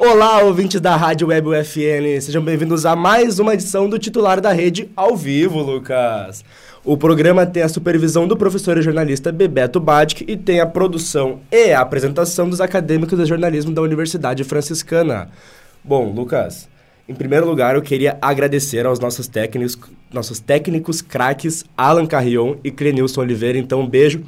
[0.00, 4.52] Olá, ouvintes da Rádio Web UFN, sejam bem-vindos a mais uma edição do titular da
[4.52, 6.44] rede ao vivo, Lucas.
[6.84, 11.40] O programa tem a supervisão do professor e jornalista Bebeto Badic e tem a produção
[11.50, 15.30] e a apresentação dos acadêmicos de jornalismo da Universidade Franciscana.
[15.82, 16.68] Bom, Lucas,
[17.08, 19.76] em primeiro lugar eu queria agradecer aos nossos técnicos,
[20.12, 24.22] nossos técnicos craques Alan Carrion e Clenilson Oliveira, então um beijo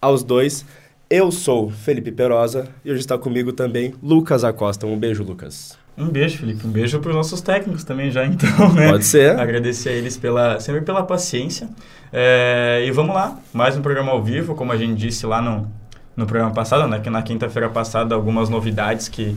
[0.00, 0.64] aos dois.
[1.10, 4.86] Eu sou Felipe Perosa e hoje está comigo também Lucas Acosta.
[4.86, 5.78] Um beijo, Lucas.
[5.96, 6.66] Um beijo, Felipe.
[6.66, 8.90] Um beijo para os nossos técnicos também já, então, né?
[8.90, 9.30] Pode ser.
[9.40, 11.66] Agradecer a eles pela, sempre pela paciência.
[12.12, 15.66] É, e vamos lá, mais um programa ao vivo, como a gente disse lá no,
[16.14, 17.00] no programa passado, né?
[17.00, 19.34] Que na quinta-feira passada, algumas novidades que,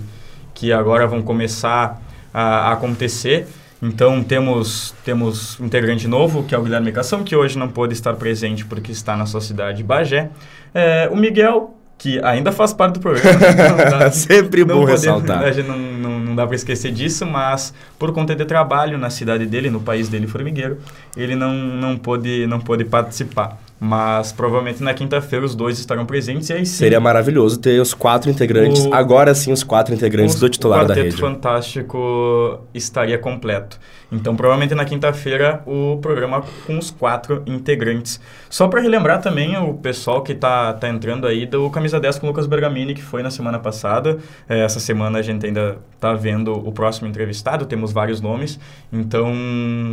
[0.53, 2.01] que agora vão começar
[2.33, 3.47] a, a acontecer.
[3.81, 7.93] Então temos temos um integrante novo, que é o Guilherme Cação, que hoje não pôde
[7.93, 10.29] estar presente porque está na sua cidade, Bagé.
[10.73, 13.39] É, o Miguel, que ainda faz parte do programa.
[13.99, 15.43] Dá, Sempre bom poder, ressaltar.
[15.45, 19.09] A gente não, não, não dá para esquecer disso, mas por conta de trabalho na
[19.09, 20.77] cidade dele, no país dele, Formigueiro,
[21.17, 23.57] ele não, não, pôde, não pôde participar.
[23.83, 26.75] Mas provavelmente na quinta-feira os dois estarão presentes e aí sim.
[26.75, 30.93] Seria maravilhoso ter os quatro integrantes, o, agora sim os quatro integrantes do titular da
[30.93, 31.15] rede.
[31.15, 33.79] O Fantástico estaria completo.
[34.11, 38.21] Então provavelmente na quinta-feira o programa com os quatro integrantes.
[38.51, 42.27] Só para relembrar também o pessoal que está tá entrando aí do Camisa 10 com
[42.27, 44.19] o Lucas Bergamini, que foi na semana passada.
[44.47, 48.59] É, essa semana a gente ainda está vendo o próximo entrevistado, temos vários nomes.
[48.93, 49.33] Então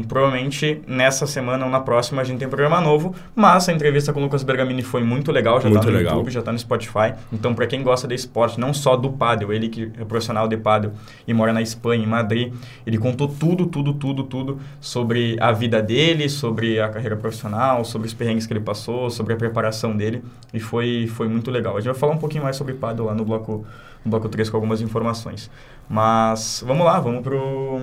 [0.07, 4.13] provavelmente nessa semana ou na próxima a gente tem um programa novo, mas a entrevista
[4.13, 6.15] com o Lucas Bergamini foi muito legal, já está no legal.
[6.15, 7.15] YouTube, já está no Spotify.
[7.33, 10.57] Então, para quem gosta de esporte, não só do pádel, ele que é profissional de
[10.57, 10.93] pádel
[11.27, 12.53] e mora na Espanha, em Madrid,
[12.87, 18.09] ele contou tudo, tudo, tudo, tudo sobre a vida dele, sobre a carreira profissional, sobre
[18.09, 21.77] os perrengues que ele passou, sobre a preparação dele, e foi, foi muito legal.
[21.77, 23.65] A gente vai falar um pouquinho mais sobre pádel lá no bloco,
[24.05, 25.51] no bloco 3 com algumas informações.
[25.89, 27.83] Mas vamos lá, vamos pro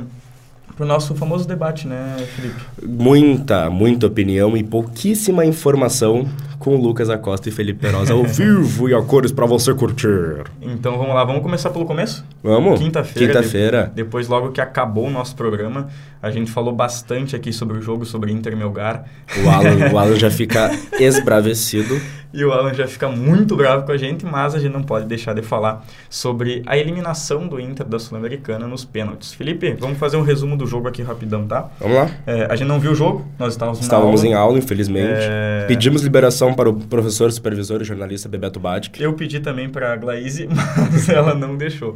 [0.75, 2.61] para o nosso famoso debate, né, Felipe?
[2.83, 6.27] Muita, muita opinião e pouquíssima informação
[6.59, 10.43] com Lucas Acosta e Felipe Perosa ao vivo e a cores para você curtir.
[10.61, 12.25] Então vamos lá, vamos começar pelo começo?
[12.43, 12.79] Vamos.
[12.79, 13.33] Quinta-feira.
[13.33, 13.83] Quinta-feira.
[13.85, 15.87] De, depois, logo que acabou o nosso programa,
[16.25, 19.05] a gente falou bastante aqui sobre o jogo, sobre Inter Melgar.
[19.43, 22.01] O Alan, o Alan já fica esbravecido.
[22.33, 25.05] E o Alan já fica muito bravo com a gente, mas a gente não pode
[25.05, 29.35] deixar de falar sobre a eliminação do Inter da Sul-Americana nos pênaltis.
[29.35, 31.69] Felipe, vamos fazer um resumo do jogo aqui rapidão, tá?
[31.79, 32.09] Vamos lá.
[32.25, 34.27] É, a gente não viu o jogo, nós estávamos, estávamos aula.
[34.27, 35.19] em aula, infelizmente.
[35.21, 35.65] É...
[35.67, 38.99] Pedimos liberação para o professor, supervisor e jornalista Bebeto Badic.
[38.99, 41.93] Eu pedi também para a Glaise, mas ela não deixou.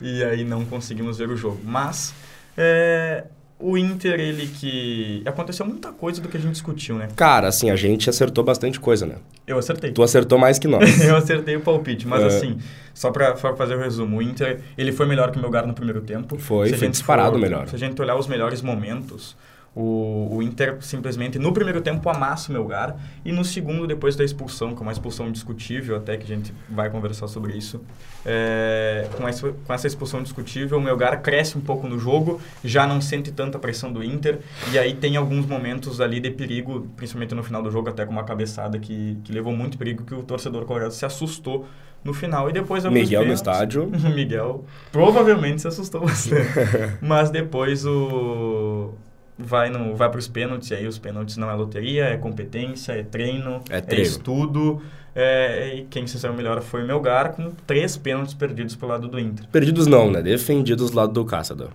[0.00, 1.60] E aí não conseguimos ver o jogo.
[1.62, 2.14] Mas
[2.56, 3.24] é,
[3.58, 5.22] o Inter, ele que.
[5.24, 7.08] Aconteceu muita coisa do que a gente discutiu, né?
[7.16, 9.16] Cara, assim, a gente acertou bastante coisa, né?
[9.46, 9.92] Eu acertei.
[9.92, 11.00] Tu acertou mais que nós.
[11.00, 12.26] eu acertei o palpite, mas é.
[12.26, 12.58] assim,
[12.92, 15.72] só pra, pra, fazer o resumo, o Inter, ele foi melhor que o Melgar no
[15.72, 16.38] primeiro tempo.
[16.38, 17.66] Foi, se foi disparado for, melhor.
[17.68, 19.34] Se a gente olhar os melhores momentos,
[19.76, 24.24] o, o Inter simplesmente no primeiro tempo amassa o Melgar e no segundo, depois da
[24.24, 27.82] expulsão, que é uma expulsão discutível, até que a gente vai conversar sobre isso,
[28.24, 32.86] é, com, essa, com essa expulsão discutível, o Melgar cresce um pouco no jogo, já
[32.86, 34.38] não sente tanta pressão do Inter
[34.72, 38.12] e aí tem alguns momentos ali de perigo, principalmente no final do jogo, até com
[38.12, 41.66] uma cabeçada que, que levou muito perigo, que o torcedor colorado se assustou
[42.02, 42.48] no final.
[42.48, 42.82] E depois...
[42.86, 43.90] Miguel no estádio.
[44.14, 46.46] Miguel provavelmente se assustou bastante.
[47.02, 48.94] Mas depois o
[49.38, 52.92] vai, no, vai para os pênaltis, e aí os pênaltis não é loteria, é competência,
[52.92, 54.04] é treino, é, treino.
[54.04, 54.82] é estudo.
[55.14, 59.08] É, e quem se saiu melhor foi o Melgar, com três pênaltis perdidos pelo lado
[59.08, 59.46] do Inter.
[59.48, 60.20] Perdidos não, né?
[60.20, 61.70] Defendidos do lado do Cássado.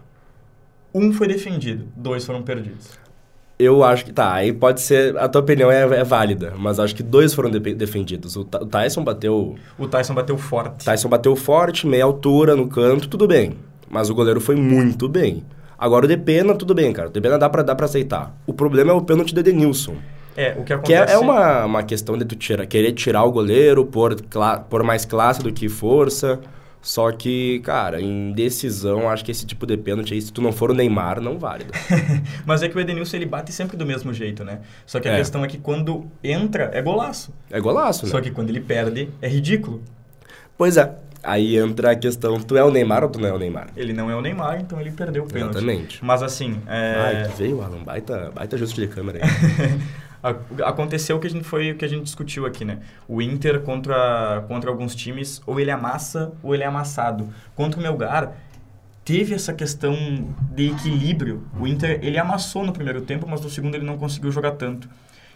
[0.94, 3.00] Um foi defendido, dois foram perdidos.
[3.58, 5.16] Eu acho que tá, aí pode ser.
[5.18, 8.36] A tua opinião é, é válida, mas acho que dois foram de, defendidos.
[8.36, 9.56] O, o Tyson bateu.
[9.78, 10.86] O Tyson bateu forte.
[10.86, 13.58] Tyson bateu forte, meia altura no canto, tudo bem.
[13.90, 15.44] Mas o goleiro foi muito bem.
[15.82, 17.10] Agora o de pena, tudo bem, cara.
[17.10, 18.40] O de pena dá pra, dá pra aceitar.
[18.46, 19.96] O problema é o pênalti de Denilson.
[20.38, 21.06] É, o que acontece...
[21.06, 24.16] Que é, é uma, uma questão de tu tira, querer tirar o goleiro, por,
[24.70, 26.40] por mais classe do que força.
[26.84, 30.52] Só que, cara, em decisão, acho que esse tipo de pênalti aí, se tu não
[30.52, 31.74] for o Neymar, não válido.
[32.46, 34.60] Mas é que o Edenilson, ele bate sempre do mesmo jeito, né?
[34.86, 35.18] Só que a é.
[35.18, 37.34] questão é que quando entra, é golaço.
[37.50, 38.12] É golaço, né?
[38.12, 39.82] Só que quando ele perde, é ridículo.
[40.56, 40.94] Pois é.
[41.24, 43.68] Aí entra a questão, tu é o Neymar ou tu não é o Neymar?
[43.76, 45.58] Ele não é o Neymar, então ele perdeu o pênalti.
[45.58, 46.04] Exatamente.
[46.04, 46.60] Mas assim...
[46.68, 46.96] É...
[46.98, 47.84] Ai, que veio, Alan.
[47.84, 49.80] Baita, baita ajuste de câmera aí.
[50.64, 52.80] Aconteceu o que a gente foi o que a gente discutiu aqui, né?
[53.08, 57.28] O Inter contra, contra alguns times, ou ele amassa ou ele é amassado.
[57.56, 58.34] Contra o Melgar,
[59.04, 59.96] teve essa questão
[60.52, 61.44] de equilíbrio.
[61.60, 64.88] O Inter, ele amassou no primeiro tempo, mas no segundo ele não conseguiu jogar tanto.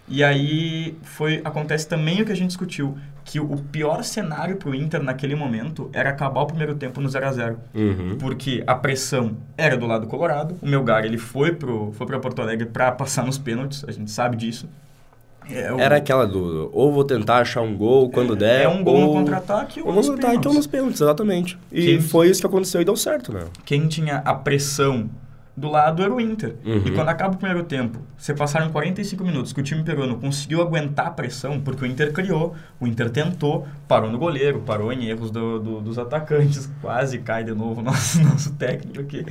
[0.07, 4.69] E aí foi acontece também o que a gente discutiu, que o pior cenário para
[4.69, 8.17] o Inter naquele momento era acabar o primeiro tempo no 0 a 0 Uhum.
[8.19, 10.55] porque a pressão era do lado colorado.
[10.61, 14.11] O Melgar ele foi pro foi para Porto Alegre para passar nos pênaltis, a gente
[14.11, 14.69] sabe disso.
[15.49, 18.83] É, o- Era aquela do, ou vou tentar achar um gol quando der, é um
[18.83, 19.13] gol no ou...
[19.13, 20.57] contra-ataque ou Ou nos no contra-ataque ou pênaltis.
[20.57, 21.57] nos pênaltis, exatamente.
[21.71, 23.41] E Quem- foi isso que aconteceu e deu certo, né?
[23.63, 25.07] Quem tinha a pressão
[25.57, 26.55] do lado era o Inter.
[26.65, 26.83] Uhum.
[26.85, 30.61] E quando acaba o primeiro tempo, você passaram 45 minutos que o time peruano conseguiu
[30.61, 35.05] aguentar a pressão, porque o Inter criou, o Inter tentou, parou no goleiro, parou em
[35.05, 39.25] erros do- do- dos atacantes, quase cai de novo o nosso, nosso técnico aqui.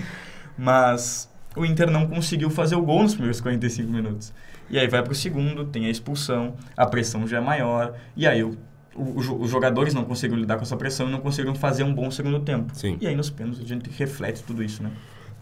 [0.56, 4.32] Mas o Inter não conseguiu fazer o gol nos primeiros 45 minutos.
[4.70, 8.42] E aí vai pro segundo, tem a expulsão, a pressão já é maior, e aí
[8.42, 8.56] o-
[8.96, 12.10] o- os jogadores não conseguiram lidar com essa pressão e não conseguiram fazer um bom
[12.10, 12.72] segundo tempo.
[12.74, 12.96] Sim.
[13.00, 14.90] E aí nos pênaltis a gente reflete tudo isso, né?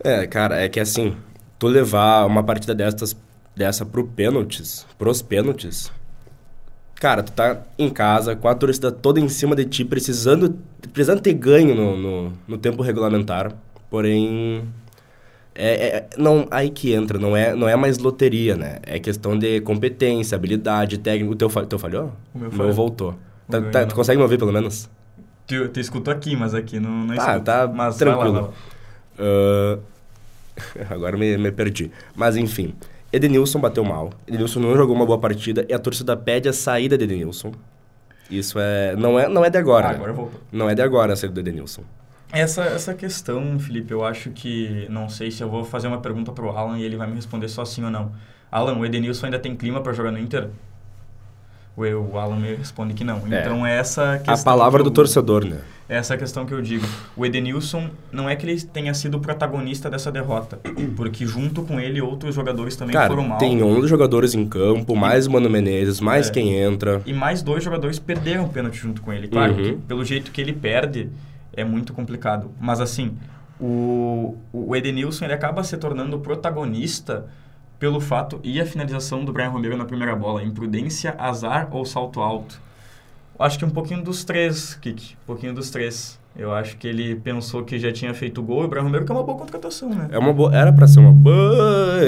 [0.04, 1.16] É, cara, é que assim,
[1.58, 3.16] tu levar uma partida dessas,
[3.54, 5.92] dessa pro pênaltis, pros pênaltis,
[6.96, 10.58] cara, tu tá em casa, com a torcida toda em cima de ti, precisando,
[10.92, 13.52] precisando ter ganho no, no, no tempo regulamentar,
[13.90, 14.64] porém...
[15.54, 18.78] É, é- não, aí que entra, não é, não é mais loteria, né?
[18.84, 21.34] É questão de competência, habilidade, técnico.
[21.34, 22.10] O teu, teu falhou?
[22.34, 22.66] O meu falhou.
[22.68, 23.14] meu voltou.
[23.50, 24.88] Tá- tá- tu consegue me ouvir, pelo menos?
[25.46, 27.44] Tu, tu escutou aqui, mas aqui não, não Tá, escuto.
[27.44, 28.32] tá mas lá, tranquilo.
[28.32, 28.48] vai lá.
[29.18, 29.78] Ah,
[30.90, 31.90] agora me, me perdi.
[32.14, 32.74] Mas enfim,
[33.12, 34.10] Edenilson bateu mal.
[34.26, 37.52] Edenilson não jogou uma boa partida e a torcida pede a saída de Edenilson.
[38.30, 39.88] Isso é não é não é de agora.
[39.88, 39.96] Ah, né?
[39.96, 40.40] agora voltou.
[40.50, 41.82] Não é de agora a saída do Edenilson.
[42.32, 44.86] Essa, essa questão, Felipe, eu acho que...
[44.88, 47.46] Não sei se eu vou fazer uma pergunta pro Alan e ele vai me responder
[47.46, 48.10] só sim ou não.
[48.50, 50.48] Alan, o Edenilson ainda tem clima para jogar no Inter?
[51.76, 53.20] O, o Alan me responde que não.
[53.30, 53.40] É.
[53.40, 54.34] Então, é essa questão...
[54.34, 55.60] A palavra que do eu- torcedor, né?
[55.92, 56.86] Essa é a questão que eu digo.
[57.16, 60.58] O Edenilson não é que ele tenha sido o protagonista dessa derrota,
[60.96, 63.38] porque junto com ele outros jogadores também Cara, foram mal.
[63.38, 66.32] tem 11 jogadores em campo, mais o Mano Menezes, mais É.
[66.32, 67.02] quem entra.
[67.04, 69.28] E mais dois jogadores perderam o pênalti junto com ele.
[69.28, 69.62] Claro Uhum.
[69.62, 71.10] que pelo jeito que ele perde,
[71.52, 72.50] é muito complicado.
[72.60, 73.16] Mas assim,
[73.60, 77.26] o, o Edenilson ele acaba se tornando o protagonista
[77.78, 80.42] pelo fato e a finalização do Brian Romero na primeira bola.
[80.42, 82.60] Imprudência, azar ou salto alto?
[83.38, 85.14] Acho que um pouquinho dos três, Kiki.
[85.22, 86.18] Um pouquinho dos três.
[86.36, 89.12] Eu acho que ele pensou que já tinha feito gol e o Brian Romero que
[89.12, 90.08] é uma boa contratação, né?
[90.10, 92.00] É uma boa, era pra ser uma boa,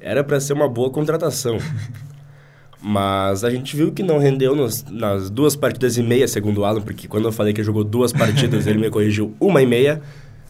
[0.00, 1.56] era para ser uma boa contratação.
[2.82, 6.64] Mas a gente viu que não rendeu nos- nas duas partidas e meia, segundo o
[6.64, 10.02] Alan, porque quando eu falei que jogou duas partidas, ele me corrigiu uma e meia.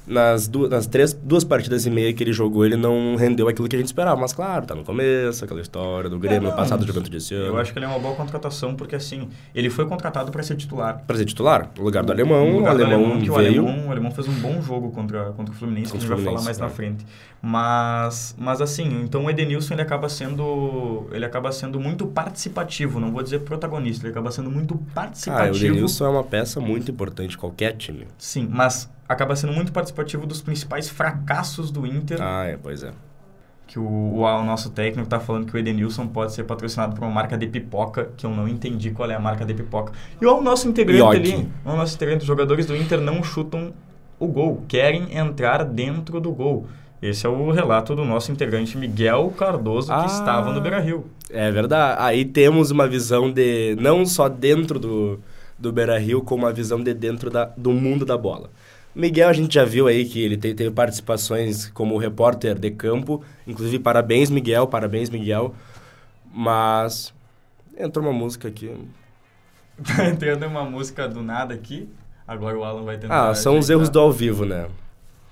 [0.06, 3.68] Nas, du nas três, duas partidas e meia que ele jogou, ele não rendeu aquilo
[3.68, 4.20] que a gente esperava.
[4.20, 7.34] Mas claro, tá no começo, aquela história do Grêmio É, não, passado, do Juventude esse
[7.34, 7.46] ano.
[7.46, 10.54] Eu acho que ele é uma boa contratação porque assim, ele foi contratado para ser
[10.56, 11.02] titular.
[11.06, 13.66] Pra ser titular, no lugar do alemão, lugar o do alemão que o veio...
[13.66, 16.20] alemão, o alemão fez um bom jogo contra, contra o Fluminense, que a Contra gente
[16.20, 16.70] o vai falar mais na é.
[16.70, 17.04] frente.
[17.42, 23.12] Mas, mas assim, então o Edenilson ele acaba sendo ele acaba sendo muito participativo, não
[23.12, 25.58] vou dizer protagonista, ele acaba sendo muito Ah, o participativo.
[25.74, 28.06] Denilson é uma peça muito importante qualquer time.
[28.18, 32.90] sim, mas acaba sendo muito participativo dos principais fracassos do Inter, Ah, é, pois é.
[33.66, 37.02] que o, o, o nosso técnico está falando que o Edenilson pode ser patrocinado por
[37.04, 39.92] uma marca de pipoca, que eu não entendi qual é a marca de pipoca.
[40.20, 41.32] E o nosso integrante Yoki.
[41.34, 43.72] ali, o nosso integrante, os jogadores do Inter não chutam
[44.18, 46.66] o gol, querem entrar dentro do gol.
[47.02, 50.06] Esse é o relato do nosso integrante Miguel Cardoso, que Ah.
[50.06, 51.04] estava no Beira-Rio.
[51.28, 52.00] É verdade.
[52.00, 55.20] Aí temos uma visão de não só dentro do,
[55.58, 58.48] do Beira Rio, como uma visão de dentro da, do mundo da bola.
[58.96, 63.22] Miguel, a gente já viu aí que ele te- teve participações como repórter de campo.
[63.46, 65.54] Inclusive, parabéns, Miguel, parabéns, Miguel.
[66.32, 67.12] Mas
[67.78, 68.70] entrou uma música aqui.
[69.84, 71.88] Tá entrando uma música do nada aqui.
[72.26, 73.28] Agora o Alan vai tentar.
[73.30, 74.66] Ah, são os erros do ao vivo, né?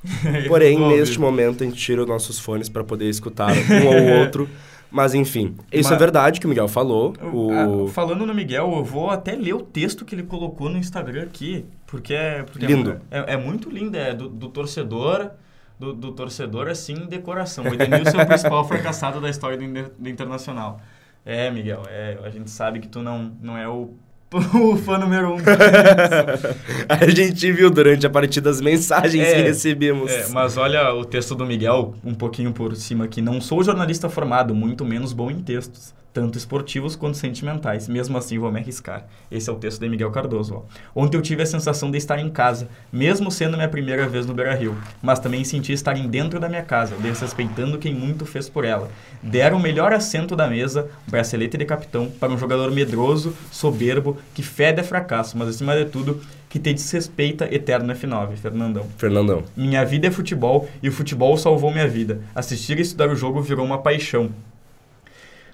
[0.48, 4.48] Porém, neste momento, a gente tira os nossos fones para poder escutar um ou outro.
[4.90, 7.14] Mas, enfim, isso Mas- é verdade que o Miguel falou.
[7.32, 7.88] O...
[7.88, 11.64] falando no Miguel, eu vou até ler o texto que ele colocou no Instagram aqui,
[11.94, 13.00] porque é, porque é Lindo.
[13.08, 15.30] É, é muito lindo, é do, do torcedor,
[15.78, 17.62] do, do torcedor assim, de coração.
[17.62, 20.80] O Edenilson é o principal fracassado da história do, do Internacional.
[21.24, 23.94] É, Miguel, é, a gente sabe que tu não, não é o,
[24.34, 25.36] o fã número um.
[26.88, 30.10] A gente viu durante a partida as mensagens É, que recebemos.
[30.10, 33.22] É, mas olha o texto do Miguel, um pouquinho por cima aqui.
[33.22, 37.88] Não sou jornalista formado, muito menos bom em textos, tanto esportivos quanto sentimentais.
[37.88, 39.04] Mesmo assim, vou me arriscar.
[39.30, 40.54] Esse é o texto de Miguel Cardoso.
[40.54, 40.62] Ó.
[41.02, 44.32] Ontem eu tive a sensação de estar em casa, mesmo sendo minha primeira vez no
[44.32, 44.76] Beira-Rio.
[45.02, 48.88] Mas também senti estarem dentro da minha casa, desrespeitando quem muito fez por ela.
[49.20, 54.42] Deram o melhor assento da mesa, bracelete de capitão, para um jogador medroso, soberbo, que
[54.42, 58.86] fede a fracasso, mas acima de tudo, que te desrespeita eterno F9, Fernandão.
[58.96, 59.42] Fernandão.
[59.56, 62.20] Minha vida é futebol e o futebol salvou minha vida.
[62.32, 64.30] Assistir e estudar o jogo virou uma paixão.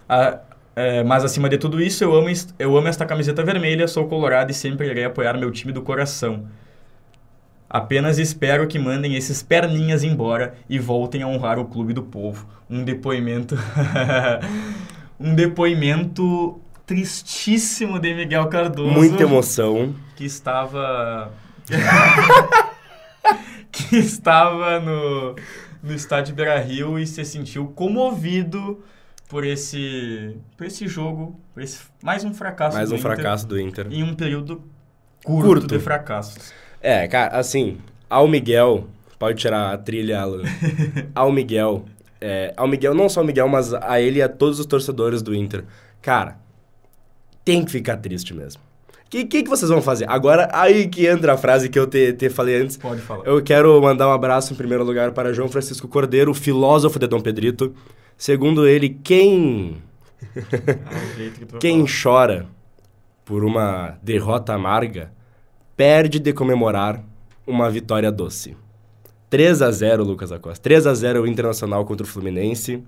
[0.09, 0.41] A-
[0.75, 4.51] É, mas acima de tudo isso, eu amo, eu amo esta camiseta vermelha, sou colorado
[4.51, 6.47] e sempre irei apoiar meu time do coração.
[7.69, 12.47] Apenas espero que mandem esses perninhas embora e voltem a honrar o clube do povo.
[12.69, 13.57] Um depoimento.
[15.21, 18.91] um depoimento tristíssimo de Miguel Cardoso.
[18.91, 19.95] Muita emoção.
[20.17, 21.33] Que estava.
[23.71, 25.37] que estava no,
[25.81, 28.83] no estádio Beira Rio e se sentiu comovido
[29.31, 33.13] por esse, por esse jogo, por esse mais um fracasso mais do um Inter.
[33.13, 33.87] fracasso do Inter.
[33.89, 34.61] Em um período
[35.25, 35.67] curto, Curto.
[35.69, 36.53] de fracassos.
[36.83, 40.43] É, cara, assim, ao Miguel, pode tirar a trilha, Alan.
[41.15, 41.85] ao Miguel,
[42.21, 45.23] é, ao Miguel, não só ao Miguel, mas a ele e a todos os torcedores
[45.23, 45.65] do Inter.
[46.03, 46.37] Cara,
[47.45, 48.61] tem que ficar triste mesmo.
[49.07, 50.09] O que, que, que vocês vão fazer?
[50.09, 52.77] Agora, aí que entra a frase que eu te, te falei antes.
[52.77, 53.25] Pode falar.
[53.27, 57.21] Eu quero mandar um abraço em primeiro lugar para João Francisco Cordeiro, filósofo de Dom
[57.21, 57.75] Pedrito.
[58.21, 59.83] Segundo ele, quem
[60.37, 62.47] É quem chora
[63.25, 65.11] por uma derrota amarga
[65.75, 67.03] perde de comemorar
[67.47, 68.55] uma vitória doce.
[69.31, 70.63] 3 a 0 Lucas Acosta.
[70.63, 72.85] 3 a 0 o Internacional contra o Fluminense.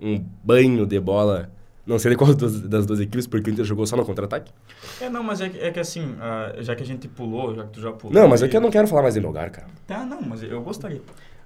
[0.00, 1.50] Um banho de bola.
[1.86, 4.50] Não sei de qual das, das duas equipes, porque o Inter jogou só no contra-ataque.
[4.98, 7.62] É, não, mas é que, é que assim, ah, já que a gente pulou, já
[7.64, 8.14] que tu já pulou...
[8.14, 9.66] Não, mas é e- que eu não quero falar mais em lugar, cara.
[9.86, 11.02] Tá, não, mas eu gostaria.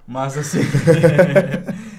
[0.07, 0.59] Mas assim.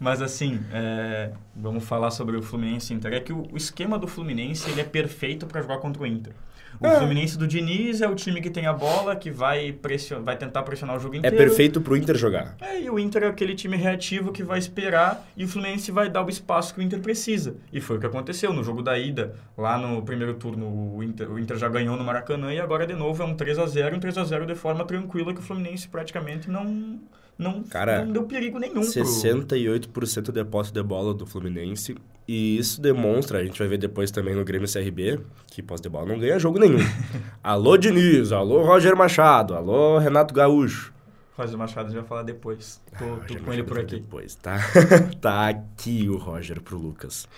[0.00, 3.12] mas assim, é, vamos falar sobre o Fluminense Inter.
[3.14, 6.32] É que o, o esquema do Fluminense ele é perfeito para jogar contra o Inter.
[6.78, 6.98] O É.
[6.98, 10.62] Fluminense do Diniz é o time que tem a bola, que vai, pression, vai tentar
[10.62, 11.36] pressionar o jogo É inteiro.
[11.38, 12.54] perfeito pro Inter jogar.
[12.60, 16.10] É, e o Inter é aquele time reativo que vai esperar e o Fluminense vai
[16.10, 17.56] dar o espaço que o Inter precisa.
[17.72, 19.34] E foi o que aconteceu no jogo da ida.
[19.56, 22.92] Lá no primeiro turno, o Inter, o Inter já ganhou no Maracanã e agora de
[22.94, 25.42] novo é um 3 a 0 um 3 a 0 de forma tranquila que o
[25.42, 27.00] Fluminense praticamente não,
[27.38, 28.80] não, Cara, não deu perigo nenhum.
[28.80, 31.94] pro- 68% de posse de bola do Fluminense.
[32.28, 35.88] E isso demonstra, a gente vai ver depois também no Grêmio CRB, que posse de
[35.88, 36.78] bola não ganha jogo nenhum.
[37.44, 40.92] alô Diniz, alô Roger Machado, alô Renato Gaúcho.
[41.36, 42.80] Roger Machado já vai falar depois.
[42.98, 43.96] Tô, tô Roger com ele por aqui.
[44.00, 44.56] Depois, tá?
[45.20, 47.28] tá aqui o Roger pro Lucas.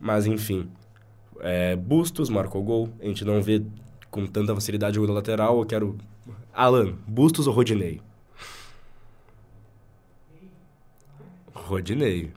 [0.00, 0.68] Mas enfim,
[1.40, 2.88] é, Bustos marcou gol.
[3.00, 3.62] A gente não vê
[4.10, 5.58] com tanta facilidade o gol da lateral.
[5.60, 5.96] Eu quero.
[6.52, 8.00] Alan, Bustos ou Rodinei?
[11.66, 12.30] Rodinei.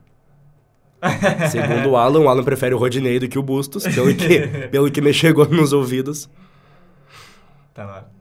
[1.51, 4.91] Segundo o Alan, o Alan prefere o Rodinei do que o Bustos, pelo que, pelo
[4.91, 6.29] que me chegou nos ouvidos.
[7.74, 8.19] Tá hora.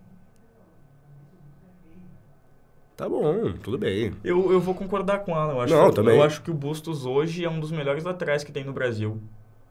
[2.96, 4.12] Tá bom, tudo bem.
[4.24, 5.52] Eu, eu vou concordar com ela.
[5.52, 6.16] Eu acho, Não, que, também.
[6.16, 9.20] eu acho que o Bustos hoje é um dos melhores laterais que tem no Brasil.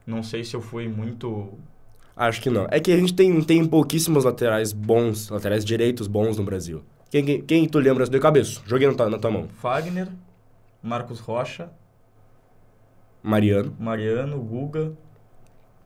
[0.05, 1.49] Não sei se eu fui muito
[2.17, 2.67] Acho que não.
[2.71, 6.81] É que a gente tem, tem pouquíssimos laterais bons, laterais direitos bons no Brasil.
[7.11, 8.59] Quem, quem, quem tu lembra de cabeça?
[8.65, 9.47] Joguei na tua, na tua mão.
[9.61, 10.07] Fagner,
[10.81, 11.69] Marcos Rocha,
[13.23, 13.75] Mariano.
[13.79, 14.93] Mariano, Guga.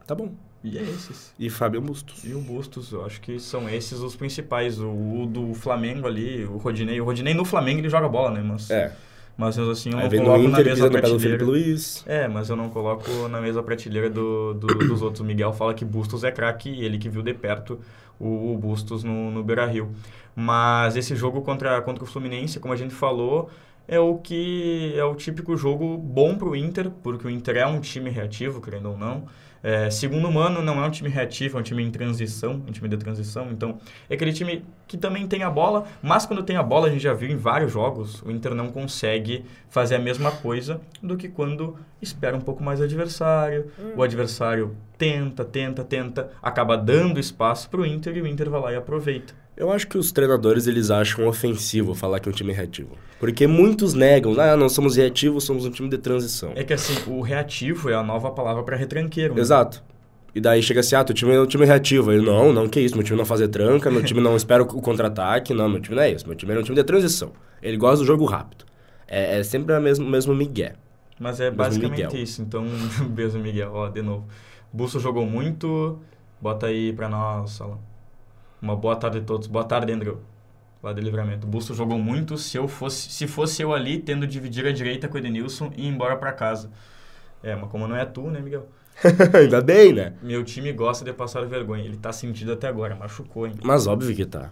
[0.05, 0.31] Tá bom.
[0.63, 1.33] E é esses.
[1.39, 2.23] E Fábio Bustos.
[2.23, 4.79] E o Bustos, eu acho que são esses os principais.
[4.79, 7.01] O, o do Flamengo ali, o Rodinei.
[7.01, 8.41] O Rodinei no Flamengo ele joga bola, né?
[8.43, 8.93] Mas, É.
[9.35, 11.45] mas assim, eu não coloco na Inter, pelo Felipe prateleira.
[11.45, 12.03] Luiz.
[12.05, 15.21] É, mas eu não coloco na mesma prateleira do, do- dos outros.
[15.21, 17.79] O Miguel fala que Bustos é craque, ele que viu de perto
[18.19, 19.91] o, o Bustos no, no Beira-Rio.
[20.35, 23.49] Mas esse jogo contra, contra o Fluminense, como a gente falou,
[23.87, 27.79] é o que é o típico jogo bom pro Inter, porque o Inter é um
[27.79, 29.25] time reativo, querendo ou não.
[29.63, 32.89] É, segundo Mano, não é um time reativo, é um time em transição, um time
[32.89, 33.49] de transição.
[33.51, 33.77] Então,
[34.09, 37.03] é aquele time que também tem a bola, mas quando tem a bola, a gente
[37.03, 41.29] já viu em vários jogos, o Inter não consegue fazer a mesma coisa do que
[41.29, 43.67] quando espera um pouco mais o adversário.
[43.95, 48.71] O adversário tenta, tenta, tenta, acaba dando espaço pro Inter e o Inter vai lá
[48.71, 49.33] e aproveita.
[49.57, 52.91] Eu acho que os treinadores eles acham ofensivo falar que é um time reativo.
[53.19, 56.51] Porque muitos negam, ah, não somos reativos, somos um time de transição.
[56.55, 59.33] É que assim, o reativo é a nova palavra para retranqueiro.
[59.33, 59.41] né?
[59.41, 59.83] Exato.
[60.35, 62.11] E daí chega assim, ah, teu time é um time reativo.
[62.11, 64.67] Ele, não, não, que isso, meu time não faz tranca, meu time não espera o
[64.67, 67.31] contra-ataque, não, meu time não é isso, meu time é um time de transição.
[67.59, 68.65] Ele gosta do jogo rápido.
[69.07, 70.75] É, é sempre o mesmo, mesmo migué.
[71.19, 72.23] Mas é basicamente Miguel.
[72.23, 72.41] isso.
[72.41, 72.65] Então,
[73.09, 73.71] beijo, Miguel.
[73.73, 74.27] Ó, de novo.
[74.71, 75.99] Busso jogou muito.
[76.39, 77.79] Bota aí pra nós, Salão.
[78.61, 79.47] Uma boa tarde a todos.
[79.47, 80.19] Boa tarde, Andrew.
[80.81, 81.45] Lá de livramento.
[81.45, 82.37] Busso jogou muito.
[82.37, 85.85] Se eu fosse, se fosse eu ali, tendo dividir a direita com o Edenilson e
[85.85, 86.71] ir embora pra casa.
[87.43, 88.67] É, mas como não é tu, né, Miguel?
[89.33, 90.13] Ainda bem, né?
[90.21, 91.83] Meu time gosta de passar vergonha.
[91.83, 92.95] Ele tá sentido até agora.
[92.95, 93.53] Machucou, hein?
[93.63, 94.51] Mas óbvio que tá.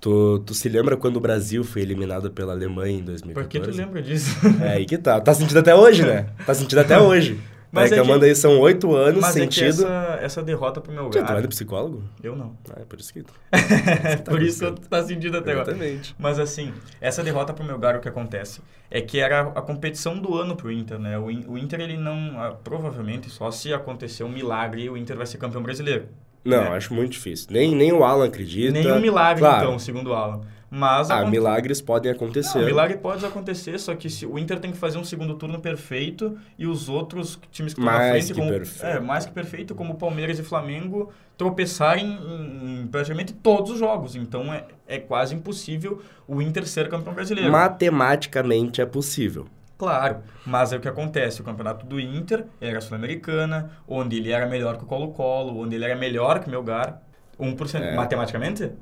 [0.00, 3.34] Tu, tu se lembra quando o Brasil foi eliminado pela Alemanha em 2014?
[3.34, 4.36] Por que tu lembra disso?
[4.60, 5.20] É aí que tá.
[5.20, 6.26] Tá sentindo até hoje, né?
[6.44, 7.40] Tá sentindo até hoje.
[7.72, 9.64] Mas tá reclamando é que, aí são oito anos mas sentido.
[9.64, 11.24] É que essa, essa derrota pro meu gato.
[11.24, 12.04] Tu vai no psicólogo?
[12.22, 12.54] Eu não.
[12.68, 13.22] Ah, é por isso que.
[14.22, 15.70] tá por isso que tá sentindo até agora.
[15.70, 16.14] Exatamente.
[16.18, 18.60] Mas assim, essa derrota pro meu gato, o que acontece?
[18.90, 21.18] É que era a competição do ano pro Inter, né?
[21.18, 22.38] O, o Inter, ele não.
[22.38, 26.08] Ah, provavelmente, só se acontecer um milagre, o Inter vai ser campeão brasileiro.
[26.44, 26.76] Não, né?
[26.76, 27.46] acho muito difícil.
[27.50, 28.72] Nem, nem o Alan acredita.
[28.72, 29.64] Nem um milagre, claro.
[29.64, 30.42] então, segundo o Alan.
[30.74, 32.58] Mas ah, milagres podem acontecer.
[32.58, 35.60] Não, milagre pode acontecer, só que se, o Inter tem que fazer um segundo turno
[35.60, 38.86] perfeito e os outros times que estão na frente, como, perfeito.
[38.86, 44.16] é, mais que perfeito, como Palmeiras e Flamengo, tropeçarem em, em praticamente todos os jogos.
[44.16, 47.52] Então é, é quase impossível o Inter ser campeão brasileiro.
[47.52, 49.46] Matematicamente é possível.
[49.76, 51.42] Claro, mas é o que acontece.
[51.42, 55.84] O campeonato do Inter era Sul-Americana, onde ele era melhor que o Colo-Colo, onde ele
[55.84, 57.02] era melhor que o Melgar.
[57.38, 57.82] 1%.
[57.82, 57.94] É.
[57.94, 58.72] Matematicamente?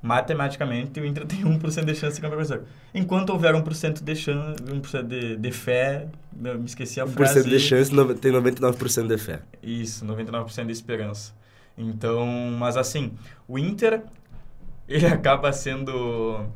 [0.00, 2.66] Matematicamente o Inter tem 1% de chance de campeão brasileiro.
[2.94, 7.40] Enquanto houver 1% de chance, 1% de, de fé, me esqueci a 1% frase.
[7.40, 9.40] 1% de chance tem 99% de fé.
[9.62, 11.32] Isso, 99% de esperança.
[11.76, 12.26] Então,
[12.58, 13.12] mas assim,
[13.46, 14.02] o Inter
[14.88, 16.46] ele acaba sendo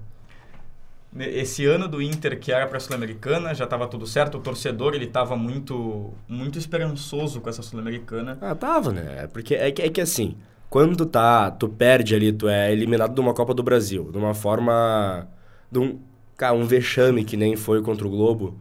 [1.19, 4.95] esse ano do Inter que era para a Sul-Americana, já estava tudo certo, o torcedor
[4.95, 8.39] ele estava muito muito esperançoso com essa Sul-Americana.
[8.41, 9.27] Ah, tava, né?
[9.27, 10.37] Porque é que, é que assim,
[10.73, 14.17] quando tu tá, tu perde ali, tu é eliminado de uma Copa do Brasil, de
[14.17, 15.29] uma forma
[15.71, 15.99] de um,
[16.35, 18.57] cara, um vexame que nem foi contra o Globo.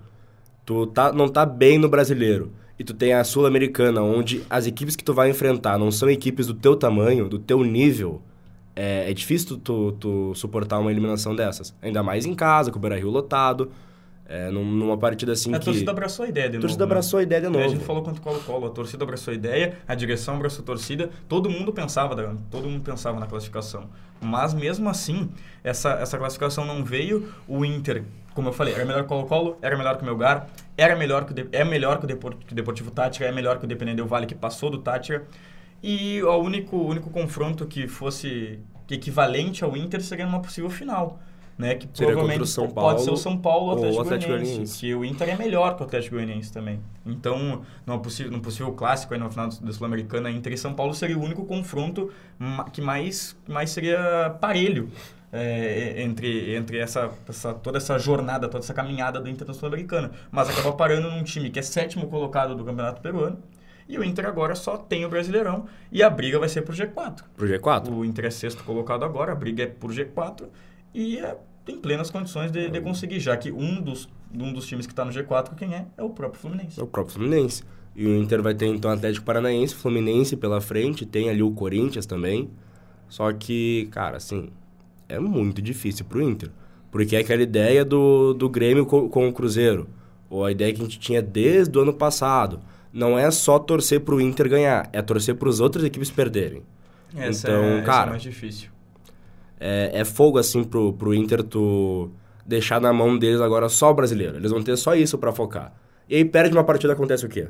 [0.66, 2.52] Tu tá, não tá bem no brasileiro.
[2.78, 6.48] E tu tem a Sul-Americana, onde as equipes que tu vai enfrentar não são equipes
[6.48, 8.22] do teu tamanho, do teu nível.
[8.76, 11.74] É, é difícil tu, tu, suportar uma eliminação dessas.
[11.82, 13.72] Ainda mais em casa, com o Beira-Rio lotado.
[14.34, 15.64] É, numa partida assim a que...
[15.64, 16.60] A torcida abraçou a ideia de novo.
[16.60, 16.90] A torcida né?
[16.90, 17.66] abraçou a ideia de novo.
[17.66, 20.66] a gente falou contra o Colo-Colo, a torcida abraçou a ideia, a direção abraçou a
[20.66, 22.16] torcida, todo mundo pensava,
[22.50, 23.90] todo mundo pensava na classificação.
[24.22, 25.30] Mas mesmo assim,
[25.62, 29.58] essa, essa classificação não veio, o Inter, como eu falei, era melhor que o Colo-Colo,
[29.62, 30.48] era melhor que o Melgar,
[30.78, 33.60] era melhor que o, é melhor que o, Depor, que o Deportivo Tática, é melhor
[33.60, 35.26] que o Dependente do Vale, que passou do Tática.
[35.84, 38.60] E o único, único confronto que fosse
[38.90, 41.20] equivalente ao Inter seria numa possível final
[41.62, 41.76] né?
[41.76, 44.80] Que Seria provavelmente São Paulo, pode ser o São Paulo ou o Atlético, Atlético Goianiense.
[44.80, 46.80] Que o Inter é melhor que o Atlético Goianiense também.
[47.06, 50.94] Então, no possível, no possível clássico aí no final da Sul-Americana, Inter e São Paulo
[50.94, 52.12] seria o único confronto
[52.74, 54.90] que mais, mais seria parelho.
[55.34, 60.12] É, entre, entre essa, essa, toda essa jornada, toda essa caminhada do Inter na Sul-Americana.
[60.30, 63.38] Mas acaba parando num time que é sétimo colocado do Campeonato Peruano.
[63.88, 65.68] E o Inter agora só tem o Brasileirão.
[65.90, 67.24] E a briga vai ser pro G4.
[67.34, 67.94] Pro G4?
[67.94, 70.50] O Inter é sexto colocado agora, a briga é pro G4.
[70.94, 74.88] E é tem plenas condições de, de conseguir, já que um dos, um dos times
[74.88, 75.86] que está no G4, quem é?
[75.98, 76.80] É o próprio Fluminense.
[76.80, 77.64] É o próprio Fluminense.
[77.96, 82.06] E o Inter vai ter então Atlético Paranaense, Fluminense pela frente, tem ali o Corinthians
[82.06, 82.50] também.
[83.10, 84.50] Só que, cara, assim,
[85.08, 86.50] é muito difícil pro Inter.
[86.90, 89.88] Porque é aquela ideia do, do Grêmio com, com o Cruzeiro.
[90.30, 92.62] Ou a ideia que a gente tinha desde o ano passado.
[92.92, 96.64] Não é só torcer pro Inter ganhar, é torcer para as outras equipes perderem.
[97.16, 98.71] Essa então, é, cara, essa é mais difícil
[99.62, 102.10] é, é fogo, assim, pro, pro Inter tu
[102.44, 104.38] deixar na mão deles agora só o brasileiro.
[104.38, 105.72] Eles vão ter só isso para focar.
[106.10, 107.48] E aí perde uma partida, acontece o quê?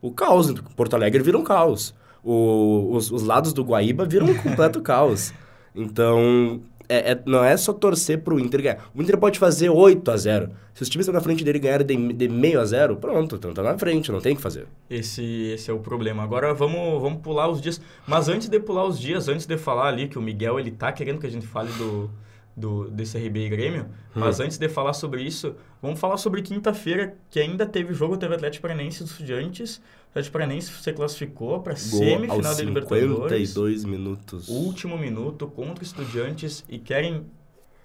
[0.00, 0.52] O caos.
[0.74, 1.94] Porto Alegre vira um caos.
[2.24, 5.32] O, os, os lados do Guaíba viram um completo caos.
[5.74, 8.90] Então, é, é, não é só torcer pro Inter ganhar.
[8.94, 11.86] O Inter pode fazer 8 a 0 Se os times estão na frente dele ganharem
[11.86, 14.66] de, de meio a zero, pronto, então tá na frente, não tem o que fazer.
[14.88, 15.22] Esse,
[15.54, 16.22] esse é o problema.
[16.22, 17.80] Agora vamos, vamos pular os dias.
[18.06, 20.92] Mas antes de pular os dias, antes de falar ali que o Miguel ele tá
[20.92, 22.10] querendo que a gente fale do,
[22.56, 23.86] do, desse RB e Grêmio.
[24.14, 24.20] Hum.
[24.20, 28.34] Mas antes de falar sobre isso, vamos falar sobre quinta-feira, que ainda teve jogo, teve
[28.34, 29.76] Atlético Paranaense e Estudiantes.
[29.78, 33.50] O Atlético Paranaense se classificou para semifinal da Libertadores.
[33.50, 34.48] 52 minutos.
[34.48, 37.26] Último minuto contra Estudiantes e querem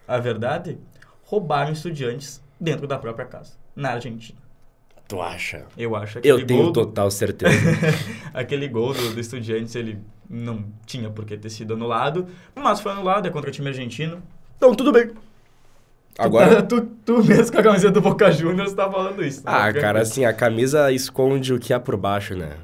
[0.08, 0.78] a verdade?
[1.24, 4.40] Roubaram Estudiantes dentro da própria casa, na Argentina.
[5.08, 5.66] Tu acha?
[5.78, 6.20] Eu acho.
[6.22, 6.74] Eu tenho do...
[6.74, 7.58] total certeza.
[8.34, 10.00] aquele gol do, do Estudiantes, ele
[10.30, 14.22] não tinha por que ter sido anulado, mas foi anulado, é contra o time argentino.
[14.58, 15.12] Então, tudo bem.
[16.18, 16.64] Agora...
[16.68, 19.46] Tu, tu, mesmo com a camiseta do Boca Juniors tá falando isso.
[19.46, 19.52] Né?
[19.54, 22.58] Ah, cara, assim, a camisa esconde o que há por baixo, né?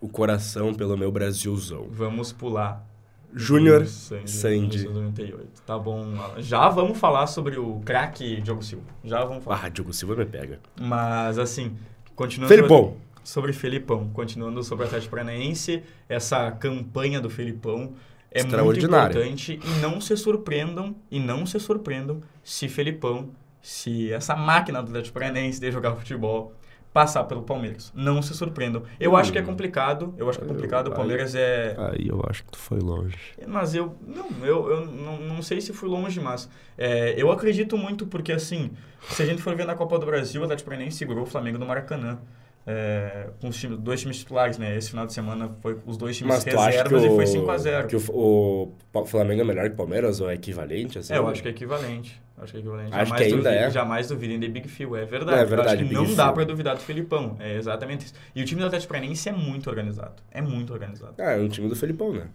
[0.00, 1.86] O coração pelo meu Brasilzão.
[1.90, 2.86] Vamos pular.
[3.34, 4.30] Júnior Sandy.
[4.30, 4.84] Sandy.
[4.88, 5.62] 98.
[5.66, 6.14] Tá bom.
[6.38, 8.84] Já vamos falar sobre o craque Diogo Silva.
[9.02, 9.62] Já vamos falar.
[9.64, 10.60] Ah, Diogo Silva me pega.
[10.80, 11.76] Mas, assim,
[12.14, 12.54] continuando...
[12.54, 12.96] Felipão.
[13.24, 14.08] Sobre, sobre Felipão.
[14.10, 17.94] Continuando sobre o Atlético Paranaense, essa campanha do Felipão
[18.34, 23.30] é muito importante e não se surpreendam, e não se surpreendam se Felipão,
[23.62, 26.52] se essa máquina do Atlético Paranaense de jogar futebol
[26.94, 27.92] passar pelo Palmeiras.
[27.92, 28.84] Não se surpreendam.
[29.00, 29.16] Eu hum.
[29.16, 31.76] acho que é complicado, eu acho que é complicado, eu, o Palmeiras aí, é...
[31.76, 33.16] Aí eu acho que tu foi longe.
[33.48, 37.76] Mas eu, não, eu, eu não, não sei se fui longe, mas é, eu acredito
[37.76, 38.70] muito porque, assim,
[39.08, 41.58] se a gente for ver na Copa do Brasil, o Atlético Paranaense segurou o Flamengo
[41.58, 42.20] no Maracanã.
[42.66, 44.76] É, com os dois times titulares, né?
[44.76, 47.14] Esse final de semana foi os dois times Mas tu acha que reservas e o,
[47.14, 47.86] foi 5x0.
[47.86, 50.98] que o, o Flamengo é melhor que o Palmeiras ou é equivalente?
[50.98, 51.12] Assim?
[51.12, 52.22] É, eu acho que é equivalente.
[52.38, 52.94] Acho que é equivalente.
[52.94, 53.70] Acho jamais que ainda duvidem, é.
[53.70, 55.38] Jamais duvidem de Big Phil, é verdade.
[55.38, 56.16] É Eu verdade, acho que Big não Phil.
[56.16, 57.36] dá pra duvidar do Felipão.
[57.38, 58.14] É exatamente isso.
[58.34, 60.14] E o time do Atlético Paranaense é muito organizado.
[60.30, 61.14] É muito organizado.
[61.18, 62.28] Ah, é um time do Felipão, né?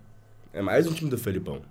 [0.53, 1.61] É mais um time do Felipão.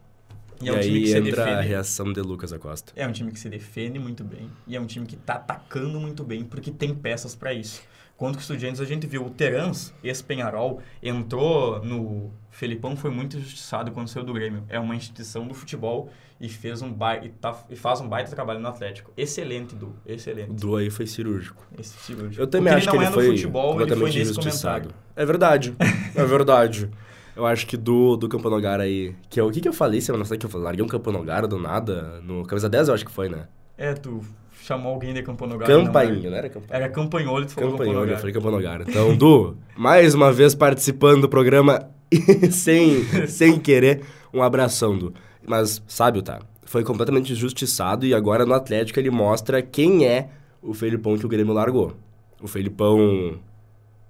[0.60, 2.92] E, E, é um time aí que se entra a reação de Lucas Acosta.
[2.96, 4.50] É um time que se defende muito bem.
[4.66, 7.80] E é um time que tá atacando muito bem, porque tem peças pra isso.
[8.18, 12.32] Contra o Estudiantes, a gente viu o Terans, ex-Penharol, entrou no...
[12.50, 14.64] Felipão foi muito injustiçado quando saiu do Grêmio.
[14.68, 17.16] É uma instituição do futebol e, fez um ba...
[17.18, 19.12] e, tá- e faz um baita trabalho no Atlético.
[19.16, 19.86] Excelente, Du.
[19.86, 20.50] O Excelente.
[20.54, 21.64] Du aí foi cirúrgico.
[21.78, 22.42] Esse cirúrgico.
[22.42, 24.90] Eu também O acho que ele é foi no futebol, ele foi injustiçado.
[25.14, 25.76] É verdade.
[26.16, 26.90] É verdade.
[27.36, 29.14] Eu acho que do, do Campanogara aí...
[29.30, 30.38] Que é, o que, que eu falei semana passada?
[30.44, 32.20] Que eu larguei um Campanogara do nada?
[32.24, 33.46] No Camisa 10 eu acho que foi, né?
[33.76, 34.20] É, tu
[34.68, 35.78] chamou alguém de Campanogara.
[35.78, 36.74] não Campainho, não era Campainho?
[36.74, 38.84] Era Campanholo tu falou Campanholo, eu falei Campanogara.
[38.86, 41.88] Então, Du, mais uma vez participando do programa
[42.52, 44.02] sem, sem querer.
[44.32, 45.14] Um abração, Du.
[45.46, 46.40] Mas, sabe, tá?
[46.64, 50.28] Foi completamente injustiçado e agora no Atlético ele mostra quem é
[50.60, 51.94] o Felipão que o Grêmio largou.
[52.42, 53.38] O Felipão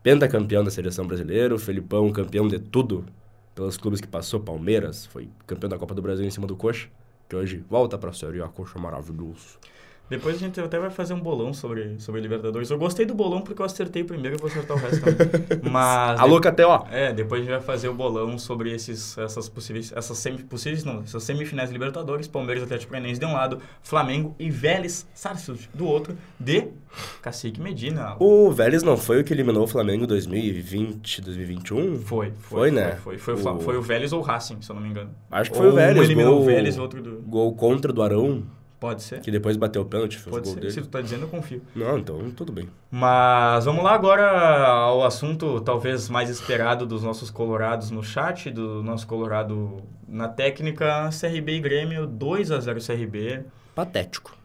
[0.02, 3.04] pentacampeão da seleção brasileira, o Felipão campeão de tudo
[3.54, 6.88] pelos clubes que passou, Palmeiras, foi campeão da Copa do Brasil em cima do Coxa,
[7.28, 9.58] que hoje volta pra Série A, Coxa maravilhoso.
[10.08, 12.70] Depois a gente até vai fazer um bolão sobre, sobre Libertadores.
[12.70, 15.60] Eu gostei do bolão porque eu acertei primeiro e vou acertar o resto também.
[15.70, 16.18] Mas...
[16.18, 16.86] Alô, KTO!
[16.90, 20.82] É, depois a gente vai fazer o bolão sobre esses, essas possíveis, essas semi, possíveis
[20.82, 25.68] não, essas semifinais de Libertadores, Palmeiras Atlético Paranaense de um lado, Flamengo e Vélez Sarsfield
[25.74, 26.68] do outro, de
[27.20, 28.16] Cacique Medina.
[28.18, 31.98] O Vélez não foi o que eliminou o Flamengo em 2020, 2021?
[31.98, 32.96] Foi, foi, Foi, né?
[32.96, 33.60] Foi, foi, foi, o...
[33.60, 35.10] Foi o Vélez ou o Racing, se eu não me engano.
[35.30, 35.98] Acho que Ou foi o Vélez.
[35.98, 37.22] Um eliminou gol, o Vélez outro do...
[37.26, 38.44] Gol contra do Arão,
[38.80, 39.20] Pode ser?
[39.20, 40.60] que depois bateu o pênalti, fez o Pode gol ser.
[40.60, 40.72] dele.
[40.72, 41.60] Se tu tá dizendo, eu confio.
[41.74, 42.68] Não, então tudo bem.
[42.90, 48.80] Mas vamos lá agora ao assunto talvez mais esperado dos nossos colorados no chat, do
[48.82, 53.42] nosso colorado na técnica, CRB e Grêmio, 2 a 0 CRB,
[53.74, 54.36] Patético.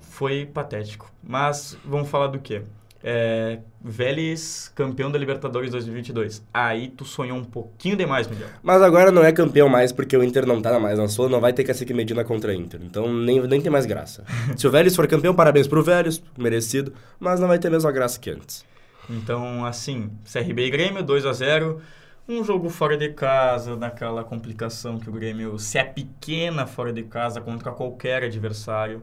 [0.00, 1.10] foi patético.
[1.22, 2.62] Mas vamos falar do quê?
[3.08, 6.44] É, Vélez, campeão da Libertadores 2022.
[6.52, 8.48] Aí tu sonhou um pouquinho demais, Miguel.
[8.60, 11.40] Mas agora não é campeão mais porque o Inter não tá mais na sua, não
[11.40, 12.80] vai ter Cacique Medina contra o Inter.
[12.82, 14.24] Então nem, nem tem mais graça.
[14.58, 17.92] Se o Vélez for campeão, parabéns pro Vélez, merecido, mas não vai ter a mesma
[17.92, 18.64] graça que antes.
[19.08, 21.80] Então, assim, CRB e Grêmio, 2 a 0
[22.28, 27.04] Um jogo fora de casa, naquela complicação que o Grêmio se é pequena fora de
[27.04, 29.00] casa contra qualquer adversário.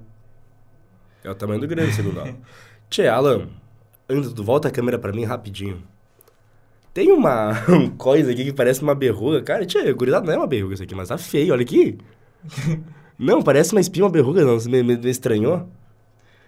[1.24, 2.36] É o tamanho do Grêmio, segundo ela.
[2.90, 3.48] Tchê, Alan,
[4.10, 5.82] antes tu volta a câmera pra mim rapidinho.
[6.94, 7.54] Tem uma
[7.98, 9.42] coisa aqui que parece uma berruga.
[9.42, 11.98] Cara, tchê, gurizada não é uma berruga isso aqui, mas tá feio, olha aqui.
[13.18, 14.60] Não, parece uma espinha, uma berruga, não.
[14.60, 15.70] Você me, me- me estranhou?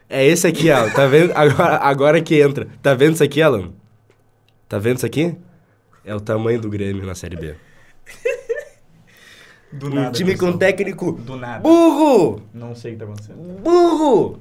[0.10, 0.90] É esse aqui, Alan.
[0.90, 1.32] Tá vendo?
[1.38, 2.68] Agora, agora que entra.
[2.82, 3.72] Tá vendo isso aqui, Alan?
[4.68, 5.38] Tá vendo isso aqui?
[6.04, 7.56] É o tamanho do Grêmio na Série B.
[9.72, 10.12] Do Um nada.
[10.12, 10.58] time com pessoal.
[10.58, 11.60] técnico Do nada.
[11.62, 12.42] burro!
[12.54, 13.62] Não sei o que tá acontecendo.
[13.62, 14.40] Burro!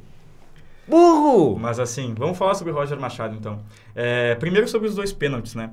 [0.86, 1.58] Burro!
[1.58, 3.60] Mas assim, vamos falar sobre Roger Machado então.
[3.94, 5.70] É, primeiro sobre os dois pênaltis, né?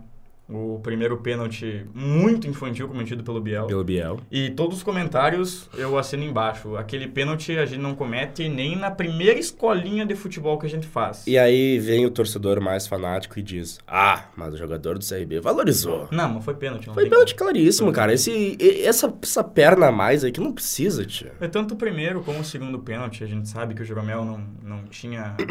[0.51, 3.67] O primeiro pênalti muito infantil cometido pelo Biel.
[3.67, 4.19] Pelo Biel.
[4.29, 6.75] E todos os comentários eu assino embaixo.
[6.75, 10.85] Aquele pênalti a gente não comete nem na primeira escolinha de futebol que a gente
[10.87, 11.25] faz.
[11.25, 15.39] E aí vem o torcedor mais fanático e diz: Ah, mas o jogador do CRB
[15.39, 16.07] valorizou.
[16.11, 16.87] Não, mas foi pênalti.
[16.87, 17.49] Não Foi pênalti como.
[17.49, 18.13] claríssimo, cara.
[18.13, 21.31] Esse, essa, essa perna a mais aí que não precisa, tia.
[21.39, 23.23] É tanto o primeiro como o segundo pênalti.
[23.23, 25.35] A gente sabe que o Jeromel não, não tinha...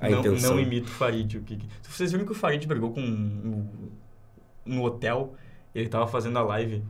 [0.00, 0.50] A não, intenção.
[0.54, 1.36] não imita o Farid.
[1.38, 1.56] O que,
[1.88, 3.00] Vocês viram que o Farid brigou com...
[4.64, 5.34] no hotel,
[5.74, 6.84] ele tava fazendo a live.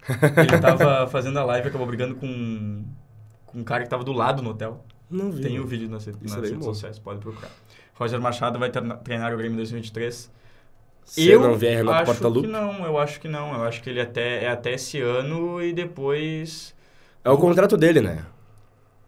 [0.36, 2.84] ele tava fazendo a live e acabou brigando com,
[3.46, 4.84] com um cara que tava do lado no hotel.
[5.10, 5.42] Não vi.
[5.42, 7.50] Tem o vídeo nas, nas é redes sociais, pode procurar.
[7.94, 10.32] Roger Machado vai treina- treinar o Grêmio em 2023.
[11.04, 12.46] Se não vier Renato acho Portaluppi.
[12.46, 13.52] que não, eu acho que não.
[13.52, 16.74] Eu acho que ele até, é até esse ano e depois...
[17.24, 18.24] É o contrato dele, né?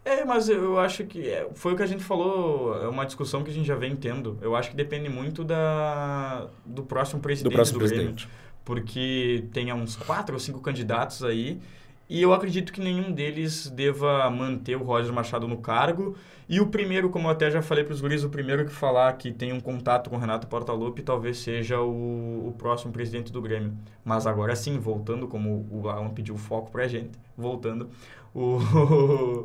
[0.05, 3.45] É, mas eu acho que é, foi o que a gente falou, é uma discussão
[3.45, 4.37] que a gente já vem tendo.
[4.43, 8.29] Eu acho que depende muito da, do próximo presidente Do próximo Grêmio, presidente.
[8.65, 11.61] porque tem uns quatro ou cinco candidatos aí,
[12.09, 16.17] e eu acredito que nenhum deles deva manter o Roger Machado no cargo.
[16.49, 19.13] E o primeiro, como eu até já falei para os guris, o primeiro que falar
[19.15, 23.41] que tem um contato com o Renato Portaluppi talvez seja o, o próximo presidente do
[23.41, 23.73] Grêmio.
[24.05, 27.89] Mas agora sim, voltando, como o Alan pediu foco pra gente, voltando,
[28.35, 28.59] o...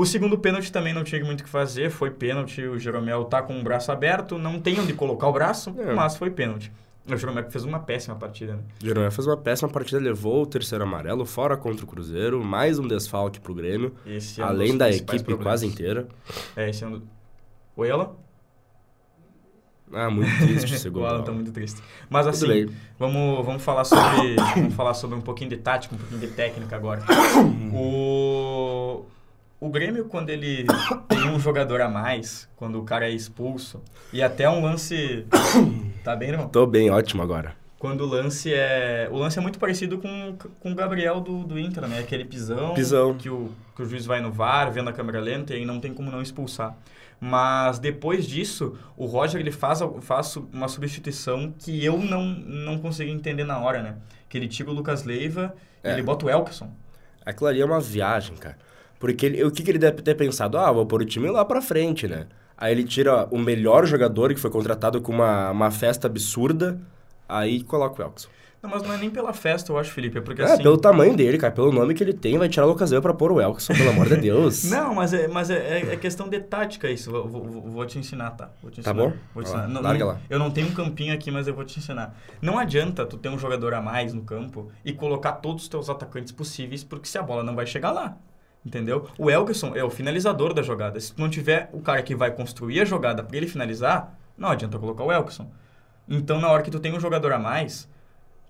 [0.00, 3.42] O segundo pênalti também não tinha muito o que fazer, foi pênalti, o Jeromel tá
[3.42, 5.92] com o braço aberto, não tem onde colocar o braço, É.
[5.92, 6.72] mas foi pênalti.
[7.06, 8.62] O Jeromel fez uma péssima partida, né?
[8.82, 12.78] O Jeromel fez uma péssima partida, levou o terceiro amarelo, fora contra o Cruzeiro, mais
[12.78, 15.42] um desfalque pro Grêmio, Esse é um além da equipe problemas.
[15.42, 16.08] quase inteira.
[16.56, 17.02] É, esse é um do...
[17.76, 18.16] Oi, ela?
[19.92, 21.04] Ah, muito triste esse o gol.
[21.04, 21.82] Alan tá muito triste.
[22.08, 22.76] Mas Tudo assim, bem.
[22.98, 26.74] vamos, vamos falar sobre vamos falar sobre um pouquinho de tática, um pouquinho de técnica
[26.76, 27.02] agora.
[27.74, 29.04] o
[29.60, 30.66] o Grêmio quando ele
[31.08, 35.26] tem um jogador a mais, quando o cara é expulso, e até um lance
[36.02, 36.48] tá bem, irmão?
[36.48, 37.54] Tô bem, ótimo agora.
[37.78, 39.08] Quando o lance é.
[39.10, 42.00] O lance é muito parecido com, com o Gabriel do, do Inter, né?
[42.00, 43.14] Aquele pisão, Pisão.
[43.14, 45.80] Que, o, que o juiz vai no VAR, vendo a câmera lenta, e aí não
[45.80, 46.76] tem como não expulsar.
[47.18, 53.10] Mas depois disso, o Roger ele faz, faz uma substituição que eu não, não consegui
[53.10, 53.96] entender na hora, né?
[54.28, 55.92] Que ele tira o Lucas Leiva e É.
[55.94, 56.70] ele bota o Elkerson.
[57.24, 58.58] Aquilo ali é uma viagem, cara.
[59.00, 60.56] Porque ele- o que, que ele deve ter pensado?
[60.58, 62.26] Ah, vou pôr o time lá pra frente, né?
[62.56, 66.78] Aí ele tira o melhor jogador que foi contratado com uma, uma festa absurda,
[67.28, 68.28] aí coloca o Elkson.
[68.62, 70.18] Não, mas não é nem pela festa, eu acho, Felipe.
[70.18, 70.62] É porque É, assim.
[70.62, 73.14] pelo tamanho dele, cara, pelo nome que ele tem, vai tirar o Lucas Leiva pra
[73.14, 74.64] pôr o Elkson, pelo amor de Deus.
[74.64, 77.10] Não, mas é, mas é, é- é questão de tática isso.
[77.10, 78.50] Vou, vou- vou- te ensinar, tá?
[78.60, 79.02] Vou te Tá ensinar.
[79.08, 79.16] bom?
[79.34, 79.68] Vou te Vai lá, ensinar.
[79.68, 80.20] Não- larga não- lá.
[80.28, 82.14] Eu não tenho um campinho aqui, mas eu vou te ensinar.
[82.42, 85.88] Não adianta tu ter um jogador a mais no campo e colocar todos os teus
[85.88, 88.18] atacantes possíveis, porque se a bola não vai chegar lá.
[88.64, 89.06] Entendeu?
[89.18, 91.00] O Elkerson é o finalizador da jogada.
[91.00, 94.48] Se tu não tiver o cara que vai construir a jogada pra ele finalizar, não
[94.50, 95.50] adianta colocar o Elkerson.
[96.08, 97.88] Então, na hora que tu tem um jogador a mais,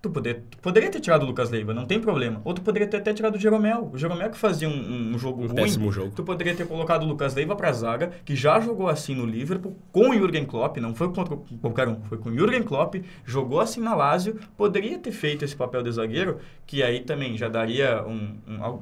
[0.01, 2.41] tu, poder, tu poderia ter tirado o Lucas Leiva, não tem problema.
[2.43, 3.89] Ou tu poderia ter até tirado o Jeromel.
[3.93, 5.55] O Jeromel que fazia um, um jogo Um ruim.
[5.55, 6.11] péssimo jogo.
[6.13, 9.77] Tu poderia ter colocado o Lucas Leiva pra zaga, que já jogou assim no Liverpool,
[9.93, 13.61] com o Jürgen Klopp, não foi contra qualquer um, foi com o Jürgen Klopp, jogou
[13.61, 18.03] assim na Lazio, poderia ter feito esse papel de zagueiro, que aí também já daria
[18.05, 18.79] um, um-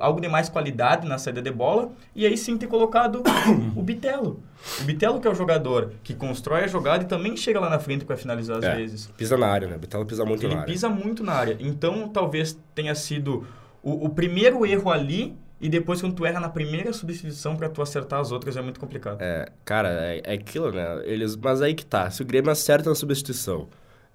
[0.00, 3.22] algo- de mais qualidade na saída de bola, e aí sim ter colocado
[3.76, 4.40] o Bitelo.
[4.80, 7.78] O Bitelo que é o jogador que constrói a jogada e também chega lá na
[7.78, 9.06] frente para finalizar às É, vezes.
[9.16, 9.76] Pisa na área, né?
[9.78, 10.72] Betelo pisa muito Ele na área.
[10.72, 11.56] pisa muito na área.
[11.60, 13.46] Então, talvez tenha sido
[13.82, 17.80] o, o primeiro erro ali e depois quando tu erra na primeira substituição para tu
[17.80, 19.18] acertar as outras é muito complicado.
[19.20, 21.00] É, cara, é, é aquilo, né?
[21.04, 22.10] Eles, mas aí que tá.
[22.10, 23.68] Se o Grêmio acerta na substituição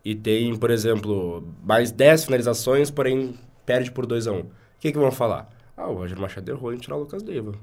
[0.03, 4.45] e tem, por exemplo, mais 10 finalizações, porém perde por 2 a 1 um,
[4.79, 5.49] o que, que vão falar?
[5.77, 7.53] Ah, o Roger Machado errou em tirar o Lucas Leiva.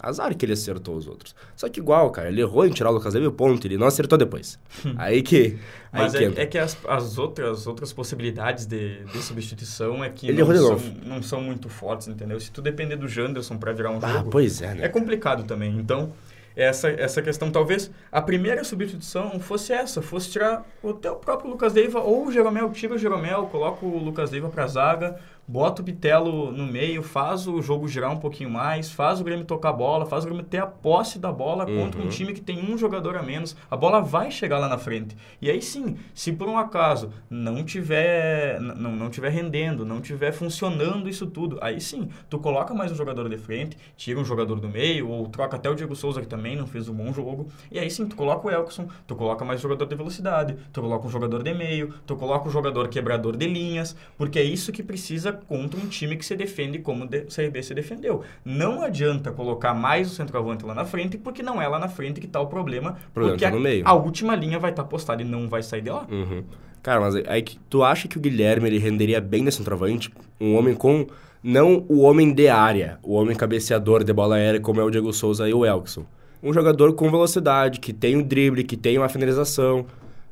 [0.00, 1.34] Azar que ele acertou os outros.
[1.56, 3.66] Só que igual, cara, ele errou em tirar o Lucas Leiva e ponto.
[3.66, 4.56] Ele não acertou depois.
[4.96, 5.58] aí que.
[5.90, 10.10] Aí Mas que é, é que as, as outras, outras possibilidades de, de substituição é
[10.10, 12.38] que Ele não, errou são, não são muito fortes, entendeu?
[12.38, 14.84] Se tu depender do Janderson para virar um Ah, jogo, pois é, né?
[14.84, 15.74] é complicado também.
[15.78, 16.12] Então,
[16.54, 21.72] essa, essa questão, talvez a primeira substituição fosse essa, fosse tirar o teu próprio Lucas
[21.72, 25.84] Leiva ou o Jeromel, tira o Jeromel, coloca o Lucas Leiva pra zaga, bota o
[25.84, 29.72] Bitelo no meio, faz o jogo girar um pouquinho mais, faz o Grêmio tocar a
[29.72, 32.08] bola, faz o Grêmio ter a posse da bola contra um Uhum.
[32.10, 35.16] time que tem um jogador a menos, a bola vai chegar lá na frente.
[35.40, 38.74] E aí sim, se por um acaso não tiver, não,
[39.08, 43.28] não tiver rendendo, não tiver funcionando isso tudo, aí sim, tu coloca mais um jogador
[43.28, 46.54] de frente, tira um jogador do meio, ou troca até o Diego Souza, que também
[46.54, 49.60] não fez um bom jogo, e aí sim, tu coloca o Elkson, tu coloca mais
[49.60, 53.46] jogador de velocidade, tu coloca um jogador de meio, tu coloca um jogador quebrador de
[53.46, 57.62] linhas, porque é isso que precisa contra um time que se defende como o CRB
[57.62, 58.22] se defendeu.
[58.44, 62.20] Não adianta colocar mais o centroavante lá na frente, porque não é lá na frente
[62.20, 65.24] que está o problema, problema porque tá a, a última linha vai estar postada e
[65.24, 66.06] não vai sair de lá.
[66.10, 66.44] Uhum.
[66.82, 70.10] Cara, mas aí que- tu acha que o Guilherme ele renderia bem nesse centroavante?
[70.40, 71.06] Um homem com.
[71.42, 75.12] Não o homem de área, o homem cabeceador de bola aérea, como é o Diego
[75.12, 76.04] Souza e o Elkson.
[76.42, 79.86] Um jogador com velocidade, que tem o drible, que tem uma finalização.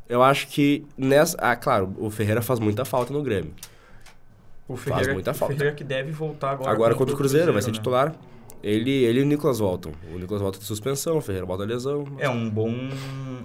[0.08, 1.36] Eu acho que nessa.
[1.40, 3.52] Ah, claro, o Ferreira faz muita falta no Grêmio.
[4.68, 5.54] O Faz Ferreira, muita o falta.
[5.54, 6.70] Ferreira que deve voltar agora.
[6.72, 7.74] Agora contra o Cruzeiro, vai ser né?
[7.74, 8.12] titular.
[8.62, 9.92] Ele, ele e o Nicolas voltam.
[10.12, 12.04] O Nicolas volta de suspensão, o Ferreira volta de lesão.
[12.18, 12.68] É um bom,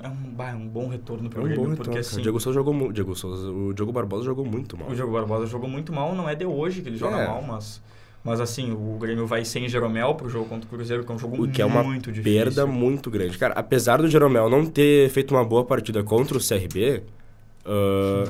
[0.02, 1.76] é um, é um bom retorno É para um o bom Grêmio, retorno.
[1.78, 2.00] porque cara.
[2.02, 2.94] assim, O Diego Souza jogou muito.
[2.94, 4.90] Diego Souza, o Diogo Barbosa jogou muito mal.
[4.90, 7.28] o Diogo Barbosa jogou muito mal, não é de hoje que ele joga É.
[7.28, 7.82] mal, mas,
[8.24, 11.20] mas assim, o Grêmio vai sem Jeromel pro jogo contra o Cruzeiro, que é um
[11.20, 12.40] jogo O que é uma muito difícil.
[12.44, 13.38] perda muito grande.
[13.38, 17.04] Cara, apesar do Jeromel não ter feito uma boa partida contra o CRB...
[17.66, 18.24] ah,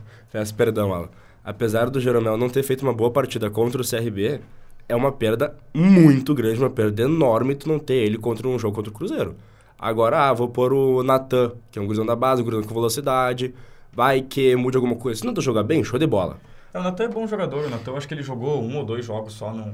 [0.32, 1.08] Peço perdão, Alan.
[1.44, 4.40] Apesar do Jeromel não ter feito uma boa partida contra o CRB,
[4.88, 8.74] é uma perda muito grande, uma perda enorme tu não ter ele contra um jogo
[8.76, 9.36] contra o Cruzeiro.
[9.78, 12.74] Agora, ah, vou pôr o Natan, que é um gurizão da base, um gurizão com
[12.74, 13.54] velocidade,
[13.92, 15.20] vai que mude alguma coisa.
[15.20, 16.38] Se não tu jogar bem, show de bola.
[16.74, 18.84] É, o Natan é bom jogador, o Natan eu acho que ele jogou um ou
[18.84, 19.66] dois jogos só no,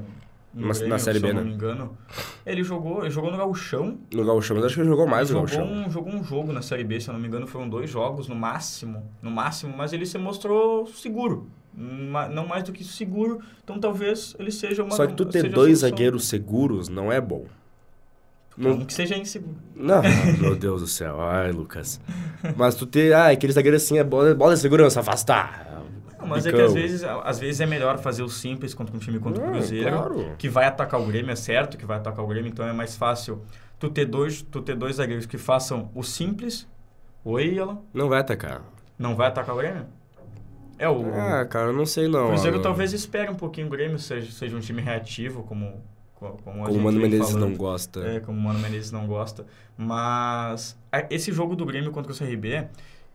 [0.53, 1.49] no Na- Grêmio, na Série se eu B, não né?
[1.49, 1.97] me engano.
[2.45, 5.39] Ele jogou, ele jogou no Gauchão, No Gauchão, mas acho que ele jogou mais ele
[5.39, 5.85] no jogou Gauchão.
[5.87, 8.27] um, jogou um jogo na Série B, se eu não me engano, foram dois jogos
[8.27, 11.47] no máximo, no máximo, mas ele se mostrou seguro.
[11.77, 15.79] Não mais do que seguro, então talvez ele seja uma Só que tu ter dois
[15.79, 17.45] zagueiros seguros não é bom.
[18.57, 19.57] Não, que seja inseguro.
[19.75, 20.01] Não,
[20.39, 21.19] meu Deus do céu.
[21.21, 21.99] Ai, Lucas.
[22.55, 25.83] Mas tu ter, ah, aquele zagueiro assim é bola, bola de segurança, afastar.
[26.17, 26.61] Não, mas é Bicão.
[26.61, 29.47] que às vezes, às vezes é melhor fazer o simples contra um time contra o
[29.47, 30.35] Ah, Cruzeiro, claro.
[30.37, 32.95] que vai atacar o Grêmio, é certo que vai atacar o Grêmio, então é mais
[32.95, 33.41] fácil
[33.77, 36.65] tu ter dois, tu ter dois zagueiros que façam o simples
[37.25, 37.79] Oi, Alan?
[37.93, 38.61] Não vai atacar.
[38.97, 39.85] Não vai atacar o Grêmio?
[40.77, 42.25] É, o, Ah, cara, eu não sei não.
[42.25, 45.81] o Cruzeiro talvez espere um pouquinho o Grêmio, seja, seja um time reativo, como,
[46.15, 47.49] co- como, Como o Mano Menezes falando.
[47.49, 47.99] não gosta.
[48.05, 49.45] É, como o Mano Menezes não gosta.
[49.77, 50.77] Mas
[51.09, 52.65] esse jogo do Grêmio contra o CRB,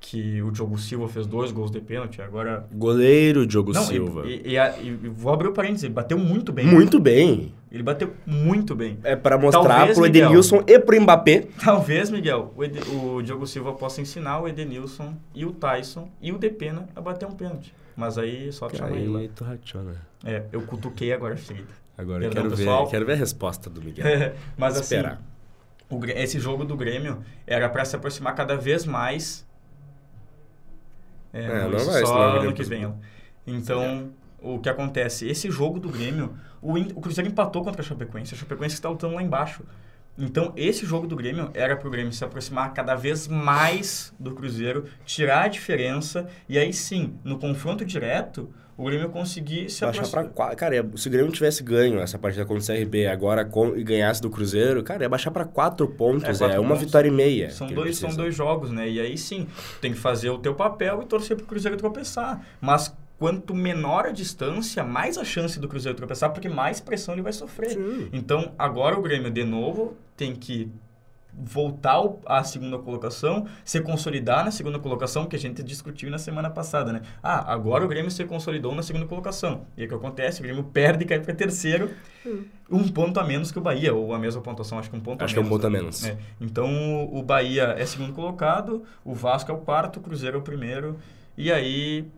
[0.01, 2.67] que o Diogo Silva fez dois gols de pênalti, agora...
[2.73, 4.27] Goleiro Diogo não, e- Silva.
[4.27, 6.67] E, e, a- e vou abrir o parênteses, bateu muito bem.
[6.67, 7.53] Muito bem.
[7.71, 8.99] Ele bateu muito bem.
[9.05, 10.25] É pra mostrar Talvez, pro Miguel.
[10.25, 11.47] Edenilson e pro Mbappé.
[11.63, 16.33] Talvez, Miguel, o, Ede- o Diogo Silva possa ensinar o Edenilson e o Tyson e
[16.33, 17.73] o Depena a bater um pênalti.
[17.97, 19.17] Mas aí só te chamar ele.
[19.17, 19.95] Aí tu rachona.
[20.25, 21.69] É, eu cutuquei agora, Frida.
[21.97, 24.05] Agora eu Perdão, quero ver, quero ver a resposta do Miguel.
[24.59, 25.23] Mas Vamos assim, esperar.
[25.89, 29.47] o esse jogo do Grêmio era pra se aproximar cada vez mais.
[31.33, 32.87] É, É, não, vai, só ano que vem.
[32.87, 32.93] ó.
[33.47, 34.11] Então,
[34.43, 35.29] o que acontece?
[35.29, 38.35] Esse jogo do Grêmio, o, o Cruzeiro empatou contra a Chapecoense.
[38.35, 39.63] A Chapecoense está lutando lá embaixo.
[40.19, 44.85] Então, esse jogo do Grêmio era pro Grêmio se aproximar cada vez mais do Cruzeiro,
[45.07, 50.27] tirar a diferença, e aí sim, no confronto direto, o Grêmio conseguir se aproximar.
[50.29, 50.55] pra.
[50.57, 54.21] Cara, se o Grêmio tivesse ganho essa partida contra o CRB agora com, e ganhasse
[54.21, 56.25] do Cruzeiro, cara, ia baixar pra quatro pontos.
[56.25, 56.85] É, É, quatro uma pontos.
[56.85, 57.51] vitória e meia.
[57.51, 58.89] São dois, são dois jogos, né?
[58.91, 59.47] E aí sim,
[59.81, 62.41] tem que fazer o teu papel e torcer pro Cruzeiro tropeçar.
[62.61, 67.21] Mas quanto menor a distância, mais a chance do Cruzeiro tropeçar, porque mais pressão ele
[67.21, 67.73] vai sofrer.
[67.73, 68.09] Sim.
[68.15, 70.73] Então, agora o Grêmio, de novo, tem que
[71.33, 76.49] voltar à segunda colocação, se consolidar na segunda colocação, que a gente discutiu na semana
[76.49, 77.03] passada, né?
[77.23, 79.67] Ah, agora o Grêmio se consolidou na segunda colocação.
[79.77, 80.41] E aí o que acontece?
[80.41, 81.91] O Grêmio perde e cai para terceiro,
[82.71, 85.23] um ponto a menos que o Bahia, ou a mesma pontuação, acho que um ponto
[85.23, 85.59] Acho a que é um menos.
[85.59, 85.79] ponto a né?
[85.79, 86.07] menos.
[86.07, 86.17] É.
[86.41, 90.43] Então, o Bahia é segundo colocado, o Vasco é o quarto, o Cruzeiro é o
[90.43, 90.97] primeiro,
[91.37, 92.09] e aí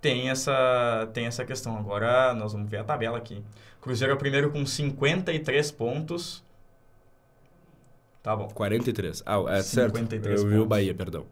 [0.00, 1.76] tem essa, tem essa questão.
[1.76, 3.42] Agora nós vamos ver a tabela aqui.
[3.80, 6.42] Cruzeiro é o primeiro com 53 pontos.
[8.22, 8.48] Tá bom.
[8.48, 9.22] 43.
[9.24, 9.96] Ah, é certo.
[9.96, 10.68] 53 Eu vi o pontos.
[10.68, 11.24] Bahia, perdão.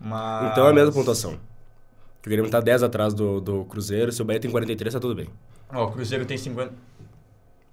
[0.00, 0.50] Mas...
[0.52, 1.34] Então é a mesma pontuação.
[1.34, 4.10] O Grêmio tá 10 atrás do, do Cruzeiro.
[4.10, 5.28] Se o Bahia tem 43, tá tudo bem.
[5.72, 6.72] Ó, o Cruzeiro tem 50...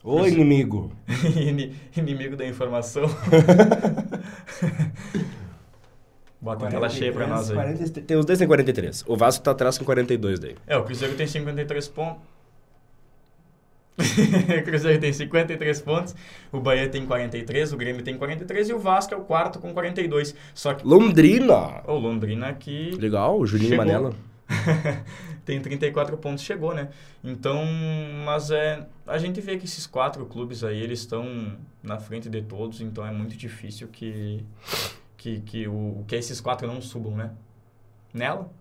[0.03, 0.91] Ô, inimigo.
[1.35, 3.03] Ini- Inimigo da informação.
[6.43, 7.55] Bota a tela cheia pra nós aí.
[7.55, 9.05] 40, tem os dois tem 43.
[9.07, 10.57] O Vasco tá atrás com 42 daí.
[10.67, 12.21] É, o Cruzeiro tem 53 pontos.
[14.59, 16.15] o Cruzeiro tem 53 pontos,
[16.51, 19.71] o Bahia tem 43, o Grêmio tem 43 e o Vasco é o quarto com
[19.71, 20.35] 42.
[20.53, 21.81] Só que Londrina.
[21.87, 23.77] o Londrina aqui Legal, o Chegou.
[23.77, 24.13] Manela.
[25.45, 26.89] tem 34 pontos, chegou, né?
[27.23, 27.63] Então,
[28.25, 32.41] mas é, a gente vê que esses quatro clubes aí, eles estão na frente de
[32.41, 34.43] todos, então é muito difícil que
[35.23, 37.31] que, que, o, que esses quatro não subam, né?
[38.13, 38.51] Nela?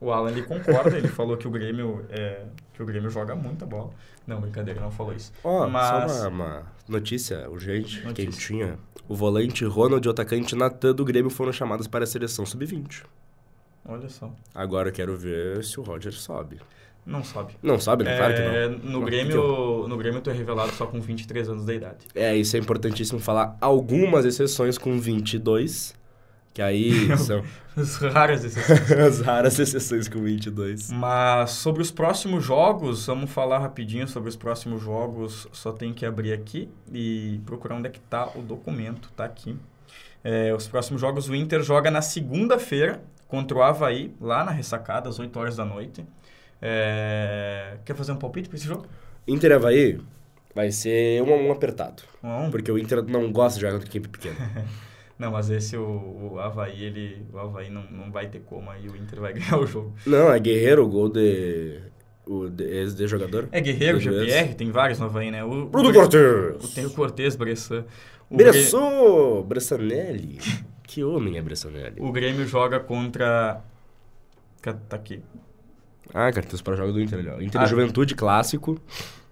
[0.00, 3.64] O Alan, ele concorda, ele falou que o Grêmio é, que o Grêmio joga muita
[3.64, 3.90] bola.
[4.26, 5.32] Não, brincadeira, não falou isso.
[5.44, 8.30] Ó, Mas- só uma, uma notícia urgente, Notícia.
[8.30, 8.78] quentinha.
[9.08, 13.04] O volante Ronald e o atacante Natan do Grêmio foram chamados para a seleção sub-20.
[13.88, 14.32] Olha só.
[14.52, 16.60] Agora eu quero ver se o Roger sobe.
[17.06, 17.54] Não sobe.
[17.62, 18.16] Não sobe, né?
[18.16, 18.78] Claro que É, não.
[18.78, 21.98] no, Mas Grêmio, no Grêmio tu é revelado só com 23 anos de idade.
[22.14, 23.56] É, isso é importantíssimo falar.
[23.60, 25.94] Algumas exceções com 22,
[26.52, 27.44] que aí são
[27.76, 28.90] As raras exceções.
[28.98, 30.90] as raras exceções com 22.
[30.90, 35.46] Mas sobre os próximos jogos, vamos falar rapidinho sobre os próximos jogos.
[35.52, 39.10] Só tem que abrir aqui e procurar onde é que tá o documento.
[39.14, 39.56] Tá aqui.
[40.24, 45.08] É, os próximos jogos, o Inter joga na segunda-feira contra o Havaí, lá na ressacada,
[45.08, 46.04] às 8 horas da noite.
[46.60, 48.86] É, Quer fazer um palpite para esse jogo?
[49.26, 50.00] Inter Havaí
[50.54, 52.02] vai ser um, um apertado.
[52.22, 52.50] Um a um?
[52.50, 54.36] Porque o Inter não gosta de jogar contra equipe pequena.
[55.18, 58.86] Não, mas esse, o, o Havaí, ele, o Havaí não, não vai ter como, aí
[58.86, 59.94] o Inter vai ganhar o jogo.
[60.06, 61.80] não, é Guerreiro, o gol de...
[62.26, 63.48] O de, ex de jogador.
[63.50, 63.98] É Guerreiro.
[63.98, 65.42] GPR, tem vários no Havaí, né?
[65.42, 66.74] O, Bruno Cortez!
[66.74, 67.86] Tem o Cortez, Bressan.
[68.28, 69.44] O Bressou!
[69.44, 70.38] Bressanelli.
[70.82, 72.00] que homem é Bressanelli?
[72.00, 73.62] O Grêmio joga contra.
[74.60, 75.22] Tá aqui.
[76.14, 77.40] Ah, cartões para jogo do Inter ali, ó.
[77.40, 77.64] Inter Ah.
[77.64, 78.80] e Juventude clássico.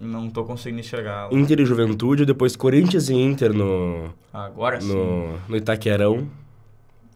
[0.01, 1.33] Não tô conseguindo enxergar.
[1.33, 4.89] Inter e Juventude, depois Corinthians e Inter no, Agora sim.
[4.89, 6.29] no, no Itaquerão.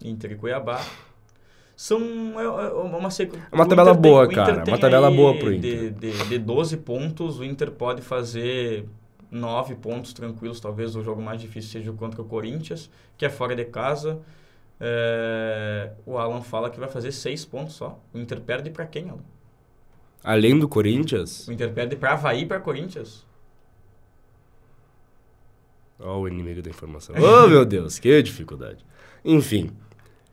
[0.03, 0.81] Inter e Cuiabá.
[1.77, 2.01] São
[2.41, 3.47] é, é uma sequência.
[3.51, 7.45] É uma tabela boa, cara, uma tabela boa pro De, de, de 12 pontos, o
[7.45, 8.85] Inter pode fazer
[9.31, 10.59] 9 pontos tranquilos.
[10.61, 14.19] Talvez o jogo mais difícil seja o contra o Corinthians, que é fora de casa.
[14.81, 17.99] É, o Alan fala que vai fazer 6 pontos só.
[18.15, 19.19] O Inter perde pra quem, Alan?
[20.23, 23.27] Além do Corinthians, O Inter perde pra Havaí e pra Corinthians.
[26.01, 27.15] Ó, o inimigo da informação.
[27.19, 28.85] Oh, meu Deus, que dificuldade.
[29.25, 29.71] Enfim.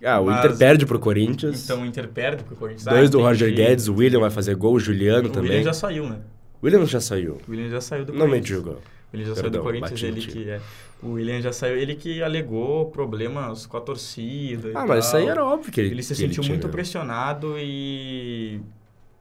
[0.04, 1.64] Ah, o Mas- Inter perde pro Corinthians.
[1.64, 2.86] Então o Inter perde pro Corinthians.
[2.86, 3.54] Dois Ah, do Roger.
[3.54, 5.50] Guedes, o William vai fazer gol, o Juliano O também.
[5.52, 6.20] William já saiu, né?
[6.62, 7.38] O William já saiu.
[7.48, 8.60] O William já saiu do Não me Corinthians.
[8.64, 8.72] diga.
[8.72, 8.82] O
[9.14, 10.62] Ele já Perdão, saiu do Corinthians, ele que é.
[11.02, 14.72] O William já saiu, ele que alegou problemas com a torcida.
[14.76, 17.56] Ah, mas isso aí era óbvio que ele Ele se ele sentiu tinha, muito pressionado
[17.58, 18.60] e.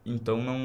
[0.06, 0.58] Então não.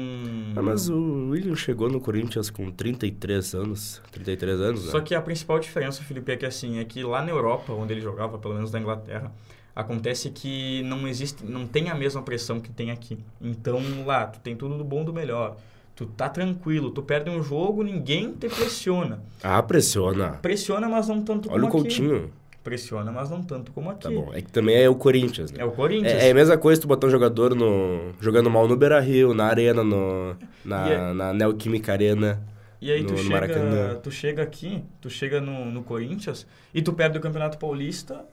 [0.54, 4.02] Ah, mas o William chegou no Corinthians com 33 anos.
[4.12, 4.90] 33 anos, né?
[4.90, 7.94] Só que a principal diferença, Felipe, é que assim, é que lá na Europa, onde
[7.94, 9.32] ele jogava, pelo menos na Inglaterra,
[9.74, 13.18] acontece que não existe, não tem a mesma pressão que tem aqui.
[13.40, 15.56] Então lá, tu tem tudo do bom do melhor.
[15.96, 19.22] Tu tá tranquilo, tu perde um jogo, ninguém te pressiona.
[19.42, 20.30] Ah, pressiona.
[20.40, 22.30] Pressiona, mas não tanto Olha como o aqui.
[22.62, 24.02] Pressiona, mas não tanto como aqui.
[24.02, 24.30] Tá bom.
[24.34, 25.62] É que também é o Corinthians, né?
[25.62, 26.12] É o Corinthians.
[26.12, 29.46] É, é a mesma coisa tu botar um jogador no, jogando mal no Beira-Rio, na
[29.46, 32.42] Arena, no, na, é- na Neoquímica Arena.
[32.80, 33.94] E aí no- tu, chega, Maracanã.
[34.02, 38.24] tu chega aqui, tu chega no, no Corinthians e tu perde o Campeonato Paulista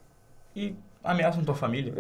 [0.56, 1.94] e ameaçam tua família.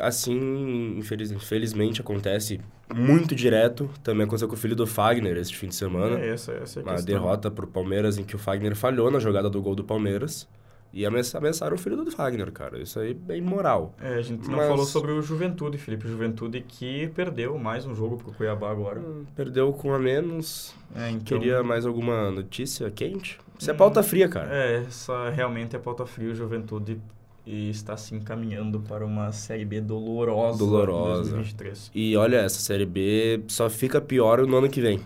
[0.00, 2.60] Assim, infeliz, infelizmente, acontece
[2.94, 3.88] muito direto.
[4.02, 6.18] Também aconteceu com o filho do Fagner esse fim de semana.
[6.20, 7.14] É essa, essa é a uma questão.
[7.14, 10.46] derrota pro Palmeiras em que o Fagner falhou na jogada do gol do Palmeiras.
[10.92, 12.80] E ameaça- ameaçaram o filho do Fagner, cara.
[12.80, 13.94] Isso aí é imoral.
[14.00, 16.08] É, a gente não Mas- falou sobre o Juventude, Felipe.
[16.08, 18.98] Juventude que perdeu mais um jogo pro Cuiabá agora.
[19.00, 20.74] Hum, Perdeu com a menos.
[20.96, 23.38] É, então, Queria mais alguma notícia quente?
[23.58, 24.48] Isso é pauta fria, cara.
[24.54, 26.30] É, essa realmente é pauta fria.
[26.30, 26.98] O Juventude
[27.46, 31.20] e está se encaminhando para uma Série B dolorosa, Dolorosa.
[31.30, 31.90] em 2023.
[31.94, 35.00] E olha, essa Série B só fica pior no ano que vem.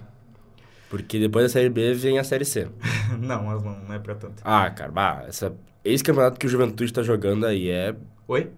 [0.91, 2.68] Porque depois da Série B vem a Série C.
[3.20, 4.43] não, mas não, não é pra tanto.
[4.45, 5.55] Ah, cara, bah, essa,
[5.85, 7.95] esse campeonato que o Juventude tá jogando aí é...
[8.28, 8.51] Oi?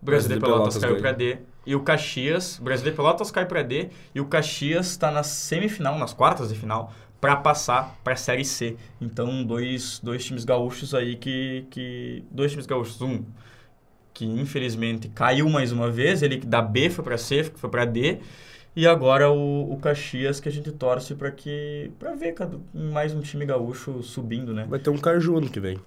[0.00, 1.38] Brasil de Pelotas, Pelotas caiu pra D.
[1.66, 3.90] E o Caxias, Brasil de Pelotas cai pra D.
[4.14, 8.76] E o Caxias está na semifinal, nas quartas de final, pra passar pra Série C.
[9.00, 12.24] Então, dois, dois times gaúchos aí que, que...
[12.30, 13.00] Dois times gaúchos.
[13.02, 13.24] Um
[14.14, 16.22] que, infelizmente, caiu mais uma vez.
[16.22, 18.20] Ele da B foi pra C, foi pra D.
[18.76, 21.90] E agora o, o Caxias que a gente torce pra que...
[21.98, 24.66] Pra ver cada, mais um time gaúcho subindo, né?
[24.68, 25.78] Vai ter um Caju ano que vem.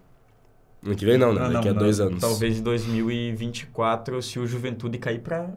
[0.83, 1.41] Ano que vem não, né?
[1.43, 2.07] Ah, Daqui a não, dois não.
[2.07, 2.19] anos.
[2.21, 5.51] Talvez em 2024, se o Juventude cair pra.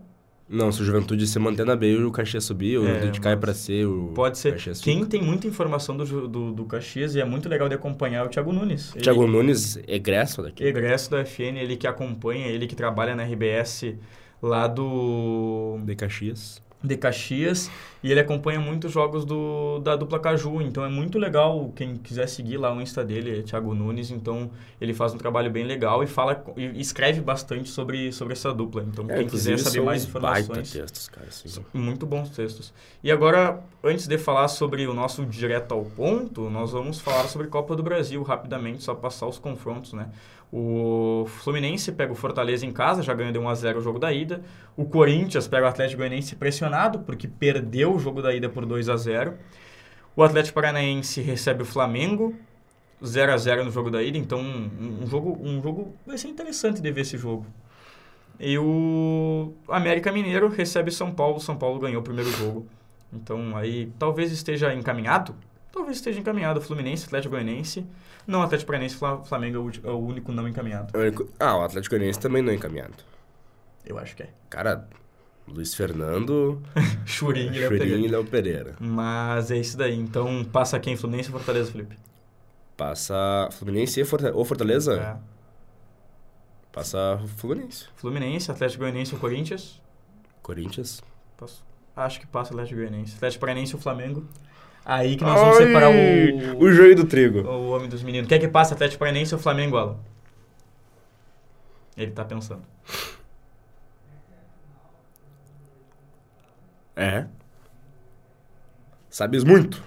[0.48, 3.32] Não, se o Juventude se manter na B, o Caxias subir, o É, Juventude cai
[3.34, 4.52] mas pra C, o Pode ser.
[4.52, 8.18] Caxias Quem tem muita informação do, do, do Caxias e é muito legal de acompanhar
[8.18, 8.92] é o Thiago Nunes.
[8.94, 10.62] Ele- Thiago Nunes, egresso daqui.
[10.62, 13.94] Egresso da FN, ele que acompanha, ele que trabalha na RBS
[14.42, 15.78] lá do.
[15.84, 16.60] De Caxias.
[16.82, 17.70] De Caxias
[18.02, 22.28] e ele acompanha muitos jogos do, da dupla Caju, então é muito legal quem quiser
[22.28, 26.02] seguir lá o Insta dele, é Thiago Nunes, então ele faz um trabalho bem legal
[26.02, 30.04] e fala e escreve bastante sobre, sobre essa dupla, então É, quem quiser saber mais
[30.04, 31.28] informações, textos, cara.
[31.28, 31.48] Assim.
[31.48, 32.72] são muito bons textos.
[33.04, 37.46] E agora, antes de falar sobre o nosso direto ao ponto, nós vamos falar sobre
[37.46, 40.08] Copa do Brasil rapidamente, só passar os confrontos, né?
[40.52, 43.98] O Fluminense pega o Fortaleza em casa, já ganhou de 1 a 0 o jogo
[43.98, 44.42] da ida.
[44.76, 48.90] O Corinthians pega o Atlético Goianiense pressionado, porque perdeu o jogo da ida por 2
[48.90, 49.34] a 0.
[50.14, 52.34] O Atlético Paranaense recebe o Flamengo
[53.04, 56.28] 0 a 0 no jogo da ida, então um, um jogo um jogo vai ser
[56.28, 57.46] interessante de ver esse jogo.
[58.38, 62.66] E o América Mineiro recebe São Paulo, São Paulo ganhou o primeiro jogo.
[63.12, 65.34] Então aí talvez esteja encaminhado,
[65.72, 67.84] talvez esteja encaminhado Fluminense, Atlético Goianiense.
[68.26, 70.92] Não, Atlético Fla- Flamengo é o é o único não encaminhado.
[71.40, 72.94] Ah, o Atlético Goianiense também não é encaminhado.
[73.84, 74.30] Eu acho que é.
[74.48, 74.88] Cara,
[75.48, 76.62] Luiz Fernando,
[77.04, 78.06] Churinho, ele é o Churinho Pereira.
[78.06, 78.76] e Léo Pereira.
[78.78, 79.98] Mas é isso daí.
[79.98, 80.96] Então passa quem?
[80.96, 81.96] Fluminense ou Fortaleza, Felipe?
[82.76, 85.00] Passa Fluminense e Forta- ou Fortaleza?
[85.00, 85.32] É.
[86.72, 87.86] Passa Fluminense.
[87.96, 89.80] Fluminense, Atlético Goianiense ou Corinthians?
[90.42, 91.02] Corinthians.
[91.36, 91.64] Passo.
[91.94, 93.16] Acho que passa Atlético Goianiense.
[93.16, 94.26] Atlético Paranaense ou Flamengo?
[94.84, 97.40] Aí que nós vamos Ai, separar o, O joio do trigo.
[97.48, 98.28] o homem dos meninos.
[98.28, 99.96] Quer que passe Atlético Paranaense ou Flamengo, Alan?
[101.96, 102.62] Ele tá pensando.
[106.96, 107.26] É.
[109.08, 109.82] Sabes muito.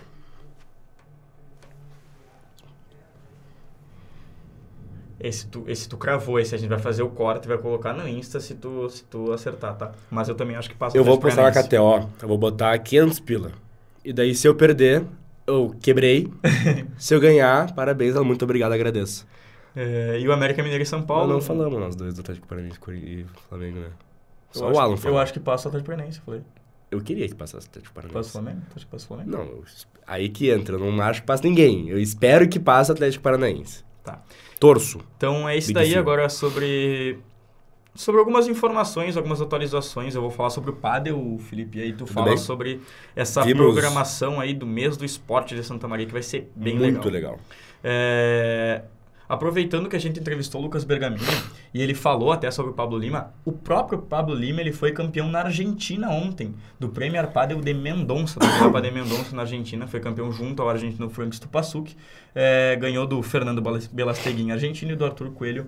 [5.20, 7.94] Esse tu, esse tu cravou, esse a gente vai fazer o corte e vai colocar
[7.94, 9.92] no Insta se tu, se tu acertar, tá?
[10.12, 11.64] Mas eu também acho que passa Eu vou postar na.
[11.64, 12.10] KTO.
[12.22, 13.52] Eu vou botar 500 pila.
[14.06, 15.04] E daí, se eu perder,
[15.48, 16.32] eu quebrei.
[16.98, 19.28] se eu ganhar, parabéns, muito obrigado, agradeço.
[19.76, 21.24] É, e o América Mineiro e São Paulo.
[21.28, 23.88] Nós não falamos nós dois do Atlético Paranaense e Flamengo, né?
[24.54, 25.20] Eu Só acho, o Alan Eu falou.
[25.20, 26.42] acho que passa o Atlético Paranaense, eu falei.
[26.92, 28.32] Eu queria que passasse o Atlético Passa o Paranaense.
[28.32, 28.62] Flamengo?
[28.70, 29.32] Tu acha que passa o Flamengo?
[29.32, 29.64] Não, eu-
[30.08, 30.76] aí que entra.
[30.76, 31.90] Eu não acho que passa ninguém.
[31.90, 33.84] Eu espero que passe o Atlético Paranaense.
[34.04, 34.22] Tá.
[34.60, 35.00] Torço.
[35.18, 35.98] Então é isso Big daí Sim.
[35.98, 37.20] agora sobre
[37.96, 40.14] sobre algumas informações, algumas atualizações.
[40.14, 42.38] Eu vou falar sobre o Padel, Felipe, e aí tu fala bem.
[42.38, 42.82] sobre
[43.16, 46.76] essa Vimos- programação aí do mês do esporte de Santa Maria que vai ser bem
[46.78, 47.32] Muito legal.
[47.32, 47.40] legal.
[47.84, 48.82] É,
[49.30, 51.22] aproveitando que a gente entrevistou o Lucas Bergamini
[51.74, 55.30] e ele falou até sobre o Pablo Lima, o próprio Pablo Lima ele foi campeão
[55.30, 60.00] na Argentina ontem, do Premier Padel de Mendonça, do Padel de Mendonça na Argentina, foi
[60.00, 61.96] campeão junto ao argentino Frank Stupasuk,
[62.34, 65.68] é, ganhou do Fernando Belasteguin, argentino, e do Arthur Coelho,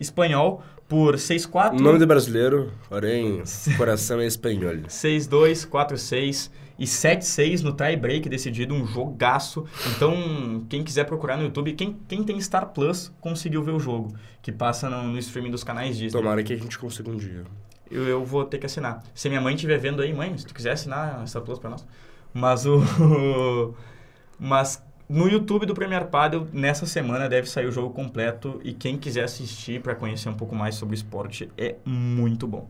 [0.00, 0.62] espanhol,
[0.92, 1.80] por 6-4.
[1.80, 3.42] Nome de brasileiro, porém,
[3.78, 4.74] coração é espanhol.
[4.86, 9.64] 6-2, 4-6 e 7-6 no tie break decidido, um jogaço.
[9.96, 14.14] Então, quem quiser procurar no YouTube, quem, quem tem Star Plus conseguiu ver o jogo,
[14.42, 16.20] que passa no, no streaming dos canais Disney.
[16.20, 17.44] Tomara que a gente consiga um dia.
[17.90, 19.02] Eu, eu vou ter que assinar.
[19.14, 21.86] Se minha mãe estiver vendo aí, mãe, se tu quiser assinar Star Plus pra nós.
[22.34, 23.74] Mas o.
[24.38, 24.82] mas
[25.12, 29.24] no YouTube do Premier Padel, nessa semana deve sair o jogo completo e quem quiser
[29.24, 32.66] assistir para conhecer um pouco mais sobre o esporte é muito bom.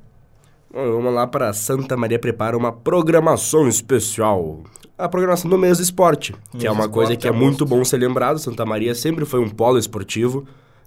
[0.72, 4.64] Vamos lá para Santa Maria prepara uma programação especial.
[4.98, 7.44] A programação do mês do esporte, que Mês é uma coisa que é agosto.
[7.44, 8.40] muito bom ser lembrado.
[8.40, 10.44] Santa Maria sempre foi um polo esportivo.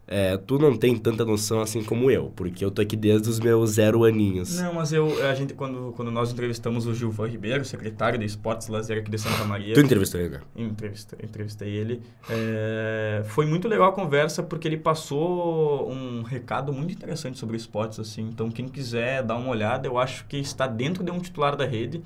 [0.08, 3.40] É, tu não tem tanta noção assim como eu, porque eu tô aqui desde os
[3.40, 4.60] meus zero aninhos.
[4.60, 8.68] Não, mas eu, a gente, quando, quando nós entrevistamos o Gilvan Ribeiro, secretário de Esportes
[8.68, 10.42] Lazer aqui de Santa Maria, Tu entrevistou ele, né?
[10.56, 16.94] entrevistei, entrevistei ele, é, foi muito legal a conversa porque ele passou um recado muito
[16.94, 18.24] interessante sobre esportes, assim.
[18.24, 21.66] Então, quem quiser dar uma olhada, eu acho que está dentro de um titular da
[21.66, 22.02] rede.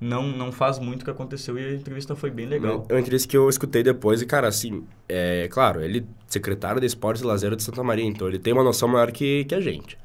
[0.00, 2.84] Não, não faz muito o que aconteceu e a entrevista foi bem legal.
[2.88, 6.86] É uma entrevista que eu escutei depois e, cara, assim, é claro, ele secretário de
[6.86, 9.60] Esportes e Lazer de Santa Maria, então ele tem uma noção maior que, que a
[9.60, 9.96] gente.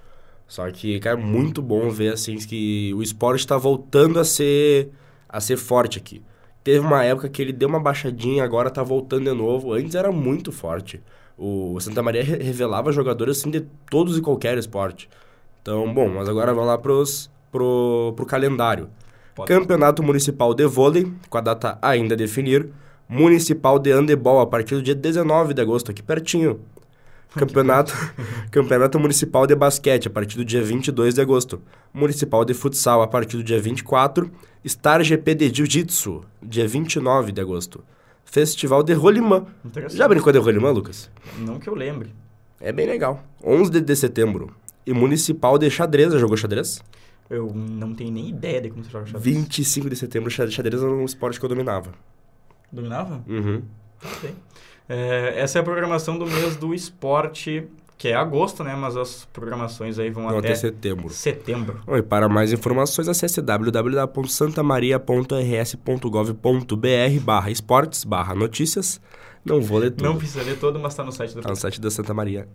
[0.48, 4.90] Só que, cara, é muito bom ver, assim, que o esporte tá voltando a ser,
[5.28, 6.22] a ser forte aqui.
[6.64, 9.74] Teve uma época que ele deu uma baixadinha, agora tá voltando de novo.
[9.74, 11.02] Antes era muito forte.
[11.38, 15.10] O Santa Maria re- revelava jogadores, assim, de todos e qualquer esporte.
[15.62, 18.90] Então, bom, mas agora vamos lá pros, pro, pro calendário.
[19.36, 19.48] Pode.
[19.48, 22.70] Campeonato Municipal de Vôlei, com a data ainda a definir.
[23.08, 26.60] Municipal de Handebol, a partir do dia 19 de agosto, aqui pertinho.
[27.36, 27.94] Campeonato,
[28.52, 31.62] Campeonato Municipal de Basquete, a partir do dia 22 de agosto.
[31.94, 34.30] Municipal de Futsal, a partir do dia 24.
[34.68, 37.84] Star GP de Jiu-Jitsu, dia 29 de agosto.
[38.26, 39.46] Festival de Rolimã.
[39.90, 41.10] Já brincou de Rolimã, Lucas?
[41.40, 42.14] Não que eu lembre.
[42.60, 43.24] É bem legal.
[43.44, 44.52] 11 de, de setembro.
[44.86, 46.82] E Municipal de Xadrez, já jogou xadrez?
[47.30, 49.24] Eu não tenho nem ideia de como se joga xadrez.
[49.36, 51.92] 25 de setembro, xa- xadrez era um esporte que eu dominava.
[52.72, 53.24] Dominava?
[53.28, 53.62] Uhum.
[54.04, 54.34] Ok.
[54.88, 57.68] É, essa é a programação do mês do esporte,
[57.98, 58.76] que é agosto, né?
[58.76, 61.10] Mas as programações aí vão Não, até até setembro.
[61.12, 61.80] setembro.
[61.90, 63.40] E para mais informações, acesse
[66.20, 69.00] www.santamaria.rs.gov.br barra esportes barra notícias.
[69.46, 70.04] Não vou ler tudo.
[70.04, 72.48] Não precisa ler todo, mas está no site do Tá no site da Santa Maria.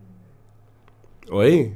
[1.31, 1.73] Oi?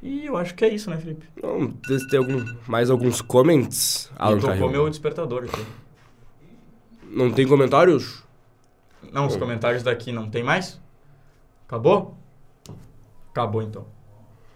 [0.01, 1.25] E eu acho que é isso, né, Felipe?
[1.37, 1.73] Então,
[2.09, 4.11] tem algum, mais alguns comments?
[4.17, 5.65] Alan e tocou meu despertador aqui.
[7.09, 8.21] Não tem comentários?
[9.11, 10.79] Não, os comentários daqui não tem mais?
[11.67, 12.15] Acabou?
[13.31, 13.85] Acabou então.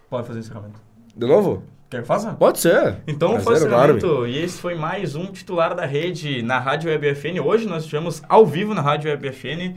[0.08, 0.80] Pode fazer encerramento.
[1.16, 1.62] De novo?
[1.90, 2.32] Quer que faça?
[2.34, 2.98] Pode ser.
[3.06, 4.26] Então, Prazer foi o encerramento.
[4.26, 7.40] E esse foi mais um titular da rede na Rádio Web FN.
[7.44, 9.74] Hoje nós estivemos ao vivo na Rádio Web FN,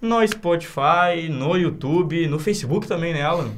[0.00, 3.50] no Spotify, no YouTube, no Facebook também, né, Alan?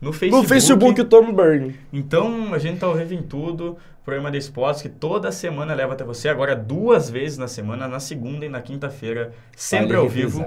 [0.00, 0.42] No Facebook.
[0.42, 1.74] No Facebook, o Tom Burn.
[1.92, 3.76] Então, a gente tá ao vivo em tudo.
[4.04, 6.28] Programa de esportes que toda semana leva até você.
[6.28, 9.32] Agora, duas vezes na semana, na segunda e na quinta-feira.
[9.56, 10.44] Sempre Vale ao vivo.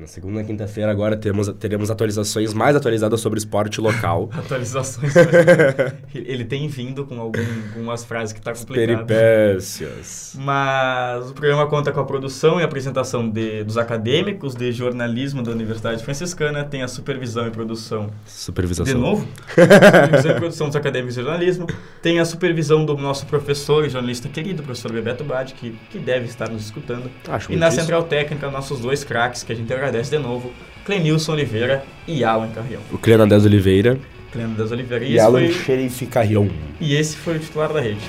[0.00, 4.30] Na segunda e quinta-feira agora temos, teremos atualizações mais atualizadas sobre esporte local.
[4.32, 5.12] Atualizações.
[6.14, 7.38] Ele tem vindo com algum-
[7.74, 9.04] algumas frases que tá complicado.
[9.06, 10.34] Peripécias.
[10.38, 15.50] Mas o programa conta com a produção e apresentação de, dos acadêmicos de jornalismo da
[15.50, 18.94] Universidade Franciscana, tem a supervisão e produção Supervisação.
[18.94, 21.66] de novo, supervisão e produção dos acadêmicos de jornalismo,
[22.00, 26.24] tem a supervisão do nosso professor e jornalista querido, professor Bebeto Badi, que, que deve
[26.24, 27.10] estar nos escutando.
[27.28, 30.52] Acho E na central técnica, nossos dois craques, que a gente agradece de novo,
[30.84, 32.80] Clenilson Oliveira e Alan Carrião.
[32.92, 33.98] O Clenadez Oliveira
[34.32, 35.04] Clenilson Oliveira.
[35.04, 36.48] e, E Alan foi, Xerife Carrião.
[36.80, 38.00] e esse foi o titular da rede.